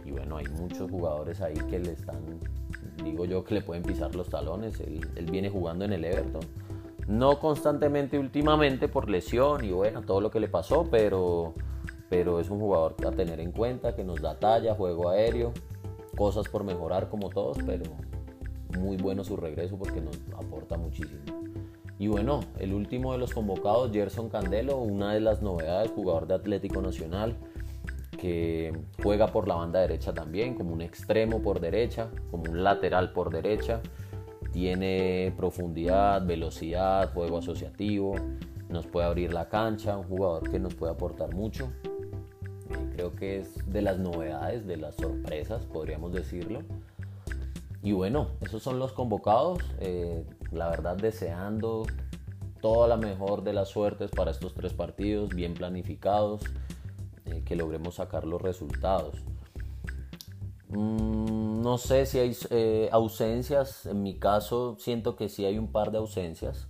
y 0.04 0.10
bueno, 0.10 0.36
hay 0.36 0.46
muchos 0.48 0.90
jugadores 0.90 1.40
ahí 1.40 1.54
que 1.68 1.78
le 1.78 1.92
están, 1.92 2.20
digo 3.02 3.24
yo, 3.24 3.44
que 3.44 3.54
le 3.54 3.62
pueden 3.62 3.82
pisar 3.82 4.14
los 4.14 4.28
talones, 4.28 4.78
él 4.80 5.28
viene 5.30 5.50
jugando 5.50 5.84
en 5.84 5.92
el 5.92 6.04
Everton 6.04 6.42
no 7.06 7.38
constantemente 7.38 8.18
últimamente 8.18 8.88
por 8.88 9.08
lesión 9.08 9.64
y 9.64 9.72
bueno, 9.72 10.02
todo 10.02 10.20
lo 10.20 10.30
que 10.30 10.40
le 10.40 10.48
pasó, 10.48 10.86
pero, 10.90 11.54
pero 12.08 12.40
es 12.40 12.50
un 12.50 12.60
jugador 12.60 12.96
a 13.06 13.10
tener 13.10 13.40
en 13.40 13.52
cuenta 13.52 13.94
que 13.94 14.04
nos 14.04 14.20
da 14.20 14.38
talla, 14.38 14.74
juego 14.74 15.10
aéreo, 15.10 15.52
cosas 16.16 16.48
por 16.48 16.64
mejorar 16.64 17.08
como 17.08 17.28
todos, 17.30 17.58
pero 17.66 17.84
muy 18.78 18.96
bueno 18.96 19.24
su 19.24 19.36
regreso 19.36 19.76
porque 19.76 20.00
nos 20.00 20.18
aporta 20.36 20.76
muchísimo. 20.76 21.20
Y 22.02 22.08
bueno, 22.08 22.40
el 22.58 22.74
último 22.74 23.12
de 23.12 23.18
los 23.18 23.32
convocados, 23.32 23.92
Gerson 23.92 24.28
Candelo, 24.28 24.78
una 24.78 25.14
de 25.14 25.20
las 25.20 25.40
novedades, 25.40 25.92
jugador 25.92 26.26
de 26.26 26.34
Atlético 26.34 26.82
Nacional, 26.82 27.36
que 28.18 28.76
juega 29.00 29.28
por 29.28 29.46
la 29.46 29.54
banda 29.54 29.78
derecha 29.78 30.12
también, 30.12 30.56
como 30.56 30.72
un 30.72 30.82
extremo 30.82 31.40
por 31.40 31.60
derecha, 31.60 32.10
como 32.32 32.50
un 32.50 32.64
lateral 32.64 33.12
por 33.12 33.32
derecha 33.32 33.80
tiene 34.50 35.32
profundidad, 35.36 36.26
velocidad, 36.26 37.12
juego 37.12 37.38
asociativo, 37.38 38.16
nos 38.68 38.84
puede 38.88 39.06
abrir 39.06 39.32
la 39.32 39.48
cancha, 39.48 39.96
un 39.96 40.02
jugador 40.02 40.50
que 40.50 40.58
nos 40.58 40.74
puede 40.74 40.94
aportar 40.94 41.32
mucho. 41.32 41.70
Creo 42.96 43.14
que 43.14 43.38
es 43.38 43.64
de 43.72 43.80
las 43.80 44.00
novedades, 44.00 44.66
de 44.66 44.76
las 44.76 44.96
sorpresas, 44.96 45.66
podríamos 45.66 46.12
decirlo. 46.12 46.62
Y 47.82 47.92
bueno, 47.92 48.28
esos 48.40 48.62
son 48.62 48.78
los 48.78 48.92
convocados. 48.92 49.58
Eh, 49.80 50.24
la 50.52 50.70
verdad 50.70 50.96
deseando 50.96 51.84
toda 52.60 52.86
la 52.86 52.96
mejor 52.96 53.42
de 53.42 53.52
las 53.52 53.68
suertes 53.68 54.10
para 54.10 54.30
estos 54.30 54.54
tres 54.54 54.72
partidos, 54.72 55.30
bien 55.30 55.54
planificados, 55.54 56.42
eh, 57.24 57.42
que 57.44 57.56
logremos 57.56 57.96
sacar 57.96 58.24
los 58.24 58.40
resultados. 58.40 59.16
Mm, 60.68 61.60
no 61.60 61.76
sé 61.76 62.06
si 62.06 62.18
hay 62.18 62.36
eh, 62.50 62.88
ausencias, 62.92 63.84
en 63.84 64.02
mi 64.02 64.18
caso 64.18 64.76
siento 64.78 65.16
que 65.16 65.28
sí 65.28 65.44
hay 65.44 65.58
un 65.58 65.70
par 65.70 65.90
de 65.90 65.98
ausencias, 65.98 66.66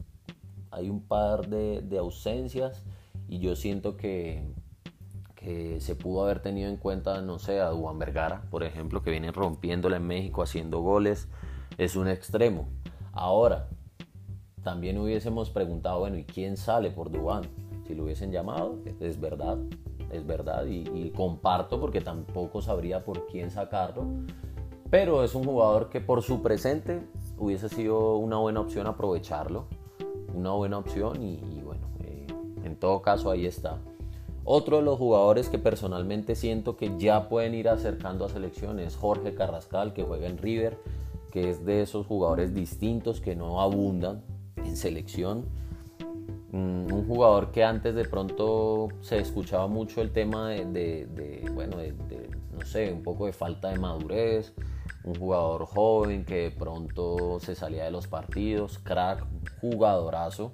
hay 0.72 0.90
un 0.90 1.06
par 1.06 1.46
de, 1.48 1.98
ausencias 1.98 2.82
y 3.28 3.38
yo 3.38 3.54
siento 3.54 3.96
que, 3.96 4.44
se 5.80 5.94
pudo 5.96 6.24
haber 6.24 6.40
tenido 6.40 6.68
en 6.68 6.76
cuenta, 6.76 7.20
no 7.20 7.38
sé, 7.38 7.60
a 7.60 7.68
Duan 7.68 7.98
Vergara, 7.98 8.42
por 8.50 8.62
ejemplo, 8.62 9.02
que 9.02 9.10
viene 9.10 9.32
rompiéndola 9.32 9.96
en 9.96 10.06
México 10.06 10.42
haciendo 10.42 10.80
goles, 10.80 11.28
es 11.78 11.96
un 11.96 12.08
extremo. 12.08 12.68
Ahora, 13.12 13.68
también 14.62 14.98
hubiésemos 14.98 15.50
preguntado, 15.50 15.98
bueno, 16.00 16.16
¿y 16.16 16.24
quién 16.24 16.56
sale 16.56 16.90
por 16.90 17.10
Duan? 17.10 17.42
Si 17.86 17.94
lo 17.94 18.04
hubiesen 18.04 18.30
llamado, 18.30 18.78
es 19.00 19.20
verdad, 19.20 19.58
es 20.10 20.24
verdad, 20.24 20.64
y, 20.66 21.10
comparto 21.10 21.80
porque 21.80 22.00
tampoco 22.00 22.62
sabría 22.62 23.04
por 23.04 23.26
quién 23.26 23.50
sacarlo, 23.50 24.04
pero 24.90 25.24
es 25.24 25.34
un 25.34 25.44
jugador 25.44 25.88
que 25.88 26.00
por 26.00 26.22
su 26.22 26.42
presente 26.42 27.02
hubiese 27.38 27.68
sido 27.68 28.16
una 28.16 28.36
buena 28.36 28.60
opción 28.60 28.86
aprovecharlo, 28.86 29.66
una 30.32 30.52
buena 30.52 30.78
opción 30.78 31.22
y, 31.22 31.60
bueno, 31.62 31.88
eh, 32.00 32.26
en 32.62 32.76
todo 32.76 33.02
caso 33.02 33.30
ahí 33.30 33.46
está. 33.46 33.80
Otro 34.44 34.78
de 34.78 34.82
los 34.82 34.98
jugadores 34.98 35.48
que 35.48 35.58
personalmente 35.58 36.34
siento 36.34 36.76
que 36.76 36.98
ya 36.98 37.28
pueden 37.28 37.54
ir 37.54 37.68
acercando 37.68 38.24
a 38.24 38.28
selección 38.28 38.80
es 38.80 38.96
Jorge 38.96 39.34
Carrascal, 39.34 39.92
que 39.92 40.02
juega 40.02 40.26
en 40.26 40.38
River, 40.38 40.78
que 41.30 41.50
es 41.50 41.64
de 41.64 41.82
esos 41.82 42.06
jugadores 42.06 42.52
distintos 42.52 43.20
que 43.20 43.36
no 43.36 43.60
abundan 43.60 44.22
en 44.56 44.76
selección. 44.76 45.44
Mm, 46.50 46.92
un 46.92 47.06
jugador 47.06 47.52
que 47.52 47.64
antes 47.64 47.94
de 47.94 48.04
pronto 48.04 48.88
se 49.00 49.18
escuchaba 49.18 49.68
mucho 49.68 50.02
el 50.02 50.10
tema 50.12 50.50
de, 50.50 51.48
bueno, 51.54 51.76
de, 51.76 51.94
no 52.52 52.66
sé, 52.66 52.92
un 52.92 53.02
poco 53.02 53.26
de 53.26 53.32
falta 53.32 53.70
de 53.70 53.78
madurez, 53.78 54.52
un 55.04 55.14
jugador 55.14 55.66
joven 55.66 56.24
que 56.24 56.42
de 56.42 56.50
pronto 56.50 57.38
se 57.40 57.54
salía 57.54 57.84
de 57.84 57.90
los 57.90 58.08
partidos, 58.08 58.78
crack, 58.80 59.24
jugadorazo, 59.60 60.52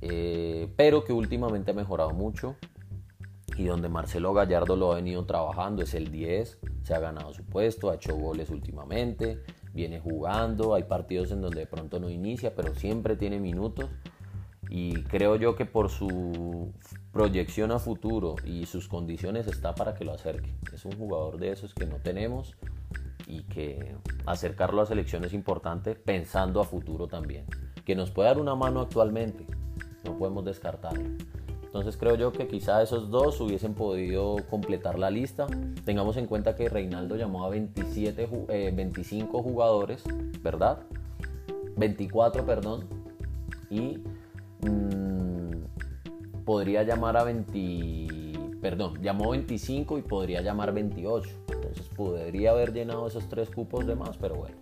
eh, 0.00 0.72
pero 0.76 1.04
que 1.04 1.12
últimamente 1.12 1.70
ha 1.70 1.74
mejorado 1.74 2.10
mucho. 2.10 2.56
Y 3.56 3.64
donde 3.64 3.88
Marcelo 3.88 4.34
Gallardo 4.34 4.76
lo 4.76 4.92
ha 4.92 4.96
venido 4.96 5.24
trabajando 5.24 5.82
es 5.82 5.94
el 5.94 6.10
10, 6.10 6.58
se 6.82 6.94
ha 6.94 6.98
ganado 6.98 7.32
su 7.32 7.42
puesto, 7.44 7.90
ha 7.90 7.94
hecho 7.94 8.14
goles 8.14 8.50
últimamente, 8.50 9.42
viene 9.72 9.98
jugando, 9.98 10.74
hay 10.74 10.82
partidos 10.82 11.32
en 11.32 11.40
donde 11.40 11.60
de 11.60 11.66
pronto 11.66 11.98
no 11.98 12.10
inicia, 12.10 12.54
pero 12.54 12.74
siempre 12.74 13.16
tiene 13.16 13.40
minutos. 13.40 13.88
Y 14.68 15.04
creo 15.04 15.36
yo 15.36 15.54
que 15.54 15.64
por 15.64 15.90
su 15.90 16.72
proyección 17.12 17.70
a 17.72 17.78
futuro 17.78 18.34
y 18.44 18.66
sus 18.66 18.88
condiciones 18.88 19.46
está 19.46 19.74
para 19.74 19.94
que 19.94 20.04
lo 20.04 20.12
acerque. 20.12 20.54
Es 20.72 20.84
un 20.84 20.92
jugador 20.92 21.38
de 21.38 21.52
esos 21.52 21.72
que 21.72 21.86
no 21.86 21.96
tenemos 21.96 22.56
y 23.26 23.42
que 23.44 23.96
acercarlo 24.26 24.82
a 24.82 24.86
selección 24.86 25.24
es 25.24 25.32
importante 25.32 25.94
pensando 25.94 26.60
a 26.60 26.64
futuro 26.64 27.06
también. 27.06 27.46
Que 27.84 27.94
nos 27.94 28.10
puede 28.10 28.28
dar 28.28 28.38
una 28.38 28.54
mano 28.54 28.80
actualmente, 28.80 29.46
no 30.06 30.16
podemos 30.16 30.44
descartarlo. 30.44 31.04
Entonces 31.76 31.98
creo 31.98 32.14
yo 32.14 32.32
que 32.32 32.48
quizá 32.48 32.82
esos 32.82 33.10
dos 33.10 33.38
hubiesen 33.40 33.74
podido 33.74 34.36
completar 34.48 34.98
la 34.98 35.10
lista. 35.10 35.46
Tengamos 35.84 36.16
en 36.16 36.26
cuenta 36.26 36.54
que 36.54 36.70
Reinaldo 36.70 37.16
llamó 37.16 37.44
a 37.44 37.50
27, 37.50 38.72
25 38.72 39.38
eh, 39.38 39.42
jugadores, 39.42 40.02
¿verdad? 40.42 40.78
24, 41.76 42.46
perdón. 42.46 42.84
Y 43.68 43.98
mm, 44.66 46.44
podría 46.46 46.82
llamar 46.82 47.18
a 47.18 47.24
20, 47.24 48.58
perdón, 48.62 49.02
llamó 49.02 49.32
25 49.32 49.98
y 49.98 50.02
podría 50.02 50.40
llamar 50.40 50.72
28. 50.72 51.28
Entonces 51.52 51.86
podría 51.94 52.52
haber 52.52 52.72
llenado 52.72 53.06
esos 53.06 53.28
tres 53.28 53.50
cupos 53.50 53.86
de 53.86 53.96
más, 53.96 54.16
pero 54.16 54.36
bueno, 54.36 54.56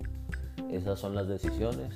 esas 0.72 0.98
son 0.98 1.14
las 1.14 1.28
decisiones. 1.28 1.94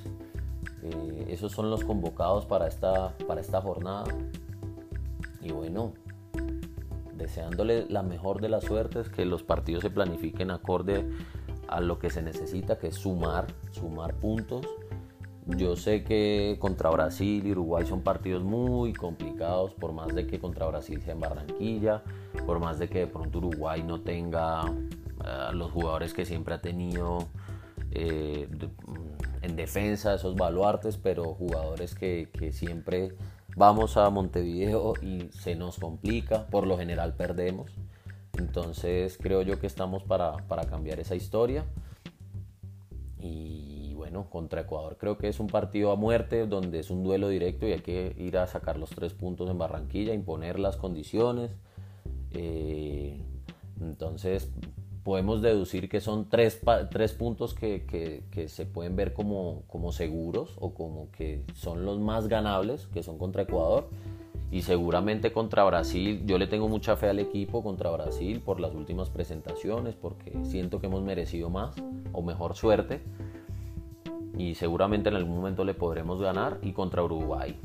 Eh, 0.83 1.25
esos 1.29 1.51
son 1.51 1.69
los 1.69 1.83
convocados 1.83 2.45
para 2.45 2.67
esta, 2.67 3.17
para 3.27 3.41
esta 3.41 3.61
jornada. 3.61 4.05
Y 5.41 5.51
bueno, 5.51 5.93
deseándole 7.15 7.85
la 7.89 8.03
mejor 8.03 8.41
de 8.41 8.49
las 8.49 8.63
suertes, 8.63 9.09
que 9.09 9.25
los 9.25 9.43
partidos 9.43 9.83
se 9.83 9.89
planifiquen 9.89 10.51
acorde 10.51 11.05
a 11.67 11.81
lo 11.81 11.99
que 11.99 12.09
se 12.09 12.21
necesita, 12.21 12.79
que 12.79 12.87
es 12.87 12.95
sumar, 12.95 13.47
sumar 13.71 14.15
puntos. 14.15 14.65
Yo 15.45 15.75
sé 15.75 16.03
que 16.03 16.57
contra 16.59 16.89
Brasil 16.89 17.45
y 17.45 17.51
Uruguay 17.51 17.85
son 17.85 18.01
partidos 18.01 18.43
muy 18.43 18.93
complicados, 18.93 19.73
por 19.73 19.93
más 19.93 20.13
de 20.13 20.27
que 20.27 20.39
contra 20.39 20.67
Brasil 20.67 21.01
sea 21.01 21.13
en 21.13 21.19
Barranquilla, 21.19 22.03
por 22.45 22.59
más 22.59 22.77
de 22.77 22.87
que 22.87 22.99
de 22.99 23.07
pronto 23.07 23.39
Uruguay 23.39 23.83
no 23.83 24.01
tenga 24.01 24.65
uh, 24.65 25.53
los 25.53 25.71
jugadores 25.71 26.13
que 26.13 26.25
siempre 26.25 26.53
ha 26.53 26.61
tenido 26.61 27.27
eh, 27.91 28.47
en 29.41 29.55
defensa, 29.55 30.13
esos 30.13 30.35
baluartes, 30.35 30.97
pero 30.97 31.33
jugadores 31.33 31.95
que, 31.95 32.29
que 32.31 32.51
siempre 32.51 33.13
vamos 33.55 33.97
a 33.97 34.09
Montevideo 34.09 34.93
y 35.01 35.29
se 35.31 35.55
nos 35.55 35.79
complica, 35.79 36.47
por 36.47 36.67
lo 36.67 36.77
general 36.77 37.15
perdemos. 37.15 37.71
Entonces 38.37 39.17
creo 39.21 39.41
yo 39.41 39.59
que 39.59 39.67
estamos 39.67 40.03
para, 40.03 40.37
para 40.47 40.65
cambiar 40.65 40.99
esa 40.99 41.15
historia. 41.15 41.65
Y 43.21 43.93
bueno, 43.95 44.29
contra 44.29 44.61
Ecuador 44.61 44.97
creo 44.97 45.17
que 45.17 45.27
es 45.27 45.39
un 45.39 45.47
partido 45.47 45.91
a 45.91 45.95
muerte, 45.95 46.47
donde 46.47 46.79
es 46.79 46.89
un 46.89 47.03
duelo 47.03 47.27
directo 47.27 47.67
y 47.67 47.73
hay 47.73 47.81
que 47.81 48.15
ir 48.17 48.37
a 48.37 48.47
sacar 48.47 48.77
los 48.77 48.91
tres 48.91 49.13
puntos 49.13 49.49
en 49.49 49.57
Barranquilla, 49.57 50.13
imponer 50.13 50.57
las 50.57 50.77
condiciones. 50.77 51.51
Eh, 52.31 53.21
entonces 53.81 54.51
podemos 55.03 55.41
deducir 55.41 55.89
que 55.89 56.01
son 56.01 56.29
tres, 56.29 56.61
tres 56.91 57.13
puntos 57.13 57.53
que, 57.53 57.85
que, 58.31 58.47
se 58.47 58.65
pueden 58.65 58.95
ver 58.95 59.13
como, 59.13 59.63
como 59.67 59.91
seguros 59.91 60.55
o 60.59 60.73
como 60.73 61.09
que 61.11 61.43
son 61.53 61.85
los 61.85 61.99
más 61.99 62.27
ganables, 62.27 62.87
que 62.87 63.03
son 63.03 63.17
contra 63.17 63.43
Ecuador. 63.43 63.89
Y 64.51 64.63
seguramente 64.63 65.31
contra 65.31 65.63
Brasil, 65.63 66.23
yo 66.25 66.39
le 66.39 66.47
tengo 66.47 66.67
mucha 66.67 66.95
fe 66.95 67.07
al 67.07 67.19
equipo 67.19 67.61
contra 67.63 67.91
Brasil 67.91 68.41
por 68.43 68.59
las 68.59 68.73
últimas 68.73 69.09
presentaciones, 69.09 69.95
porque 69.95 70.35
siento 70.43 70.79
que 70.79 70.87
hemos 70.87 71.03
merecido 71.03 71.51
más 71.51 71.75
o 72.11 72.23
mejor 72.23 72.55
suerte. 72.55 73.01
Y 74.37 74.55
seguramente 74.55 75.09
en 75.09 75.15
algún 75.15 75.35
momento 75.35 75.63
le 75.65 75.75
podremos 75.75 76.19
ganar. 76.19 76.57
Y 76.63 76.73
contra 76.73 77.03
Uruguay, 77.03 77.55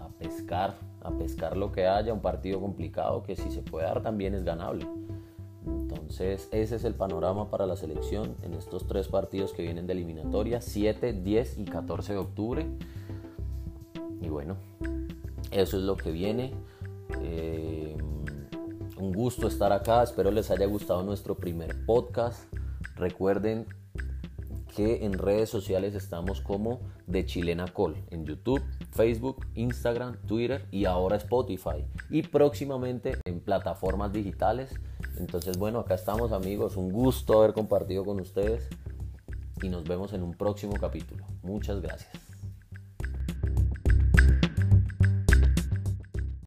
a 0.00 0.08
pescar, 0.18 0.74
a 1.02 1.10
pescar 1.12 1.56
lo 1.56 1.70
que 1.70 1.86
haya, 1.86 2.12
un 2.12 2.20
partido 2.20 2.60
complicado 2.60 3.22
que 3.22 3.36
si 3.36 3.50
se 3.52 3.62
puede 3.62 3.86
dar 3.86 4.02
también 4.02 4.34
es 4.34 4.42
ganable. 4.42 4.86
Entonces 6.10 6.48
ese 6.50 6.74
es 6.74 6.82
el 6.82 6.96
panorama 6.96 7.52
para 7.52 7.66
la 7.66 7.76
selección 7.76 8.34
en 8.42 8.54
estos 8.54 8.84
tres 8.84 9.06
partidos 9.06 9.52
que 9.52 9.62
vienen 9.62 9.86
de 9.86 9.92
eliminatoria, 9.92 10.60
7, 10.60 11.12
10 11.12 11.58
y 11.58 11.64
14 11.66 12.14
de 12.14 12.18
octubre. 12.18 12.66
Y 14.20 14.28
bueno, 14.28 14.56
eso 15.52 15.76
es 15.76 15.84
lo 15.84 15.96
que 15.96 16.10
viene. 16.10 16.52
Eh, 17.20 17.96
un 18.98 19.12
gusto 19.12 19.46
estar 19.46 19.72
acá, 19.72 20.02
espero 20.02 20.32
les 20.32 20.50
haya 20.50 20.66
gustado 20.66 21.04
nuestro 21.04 21.36
primer 21.36 21.86
podcast. 21.86 22.52
Recuerden 22.96 23.68
que 24.74 25.04
en 25.04 25.12
redes 25.12 25.48
sociales 25.48 25.94
estamos 25.94 26.40
como 26.40 26.80
de 27.06 27.24
Chilena 27.24 27.68
Col, 27.68 27.94
en 28.10 28.26
YouTube, 28.26 28.60
Facebook, 28.90 29.46
Instagram, 29.54 30.16
Twitter 30.26 30.66
y 30.72 30.86
ahora 30.86 31.14
Spotify. 31.18 31.84
Y 32.10 32.22
próximamente 32.22 33.16
en 33.26 33.38
plataformas 33.38 34.12
digitales 34.12 34.74
entonces, 35.20 35.58
bueno, 35.58 35.80
acá 35.80 35.94
estamos 35.94 36.32
amigos, 36.32 36.76
un 36.76 36.90
gusto 36.90 37.38
haber 37.38 37.52
compartido 37.52 38.04
con 38.04 38.20
ustedes 38.20 38.68
y 39.62 39.68
nos 39.68 39.84
vemos 39.84 40.12
en 40.14 40.22
un 40.22 40.32
próximo 40.32 40.74
capítulo. 40.80 41.24
Muchas 41.42 41.80
gracias. 41.80 42.29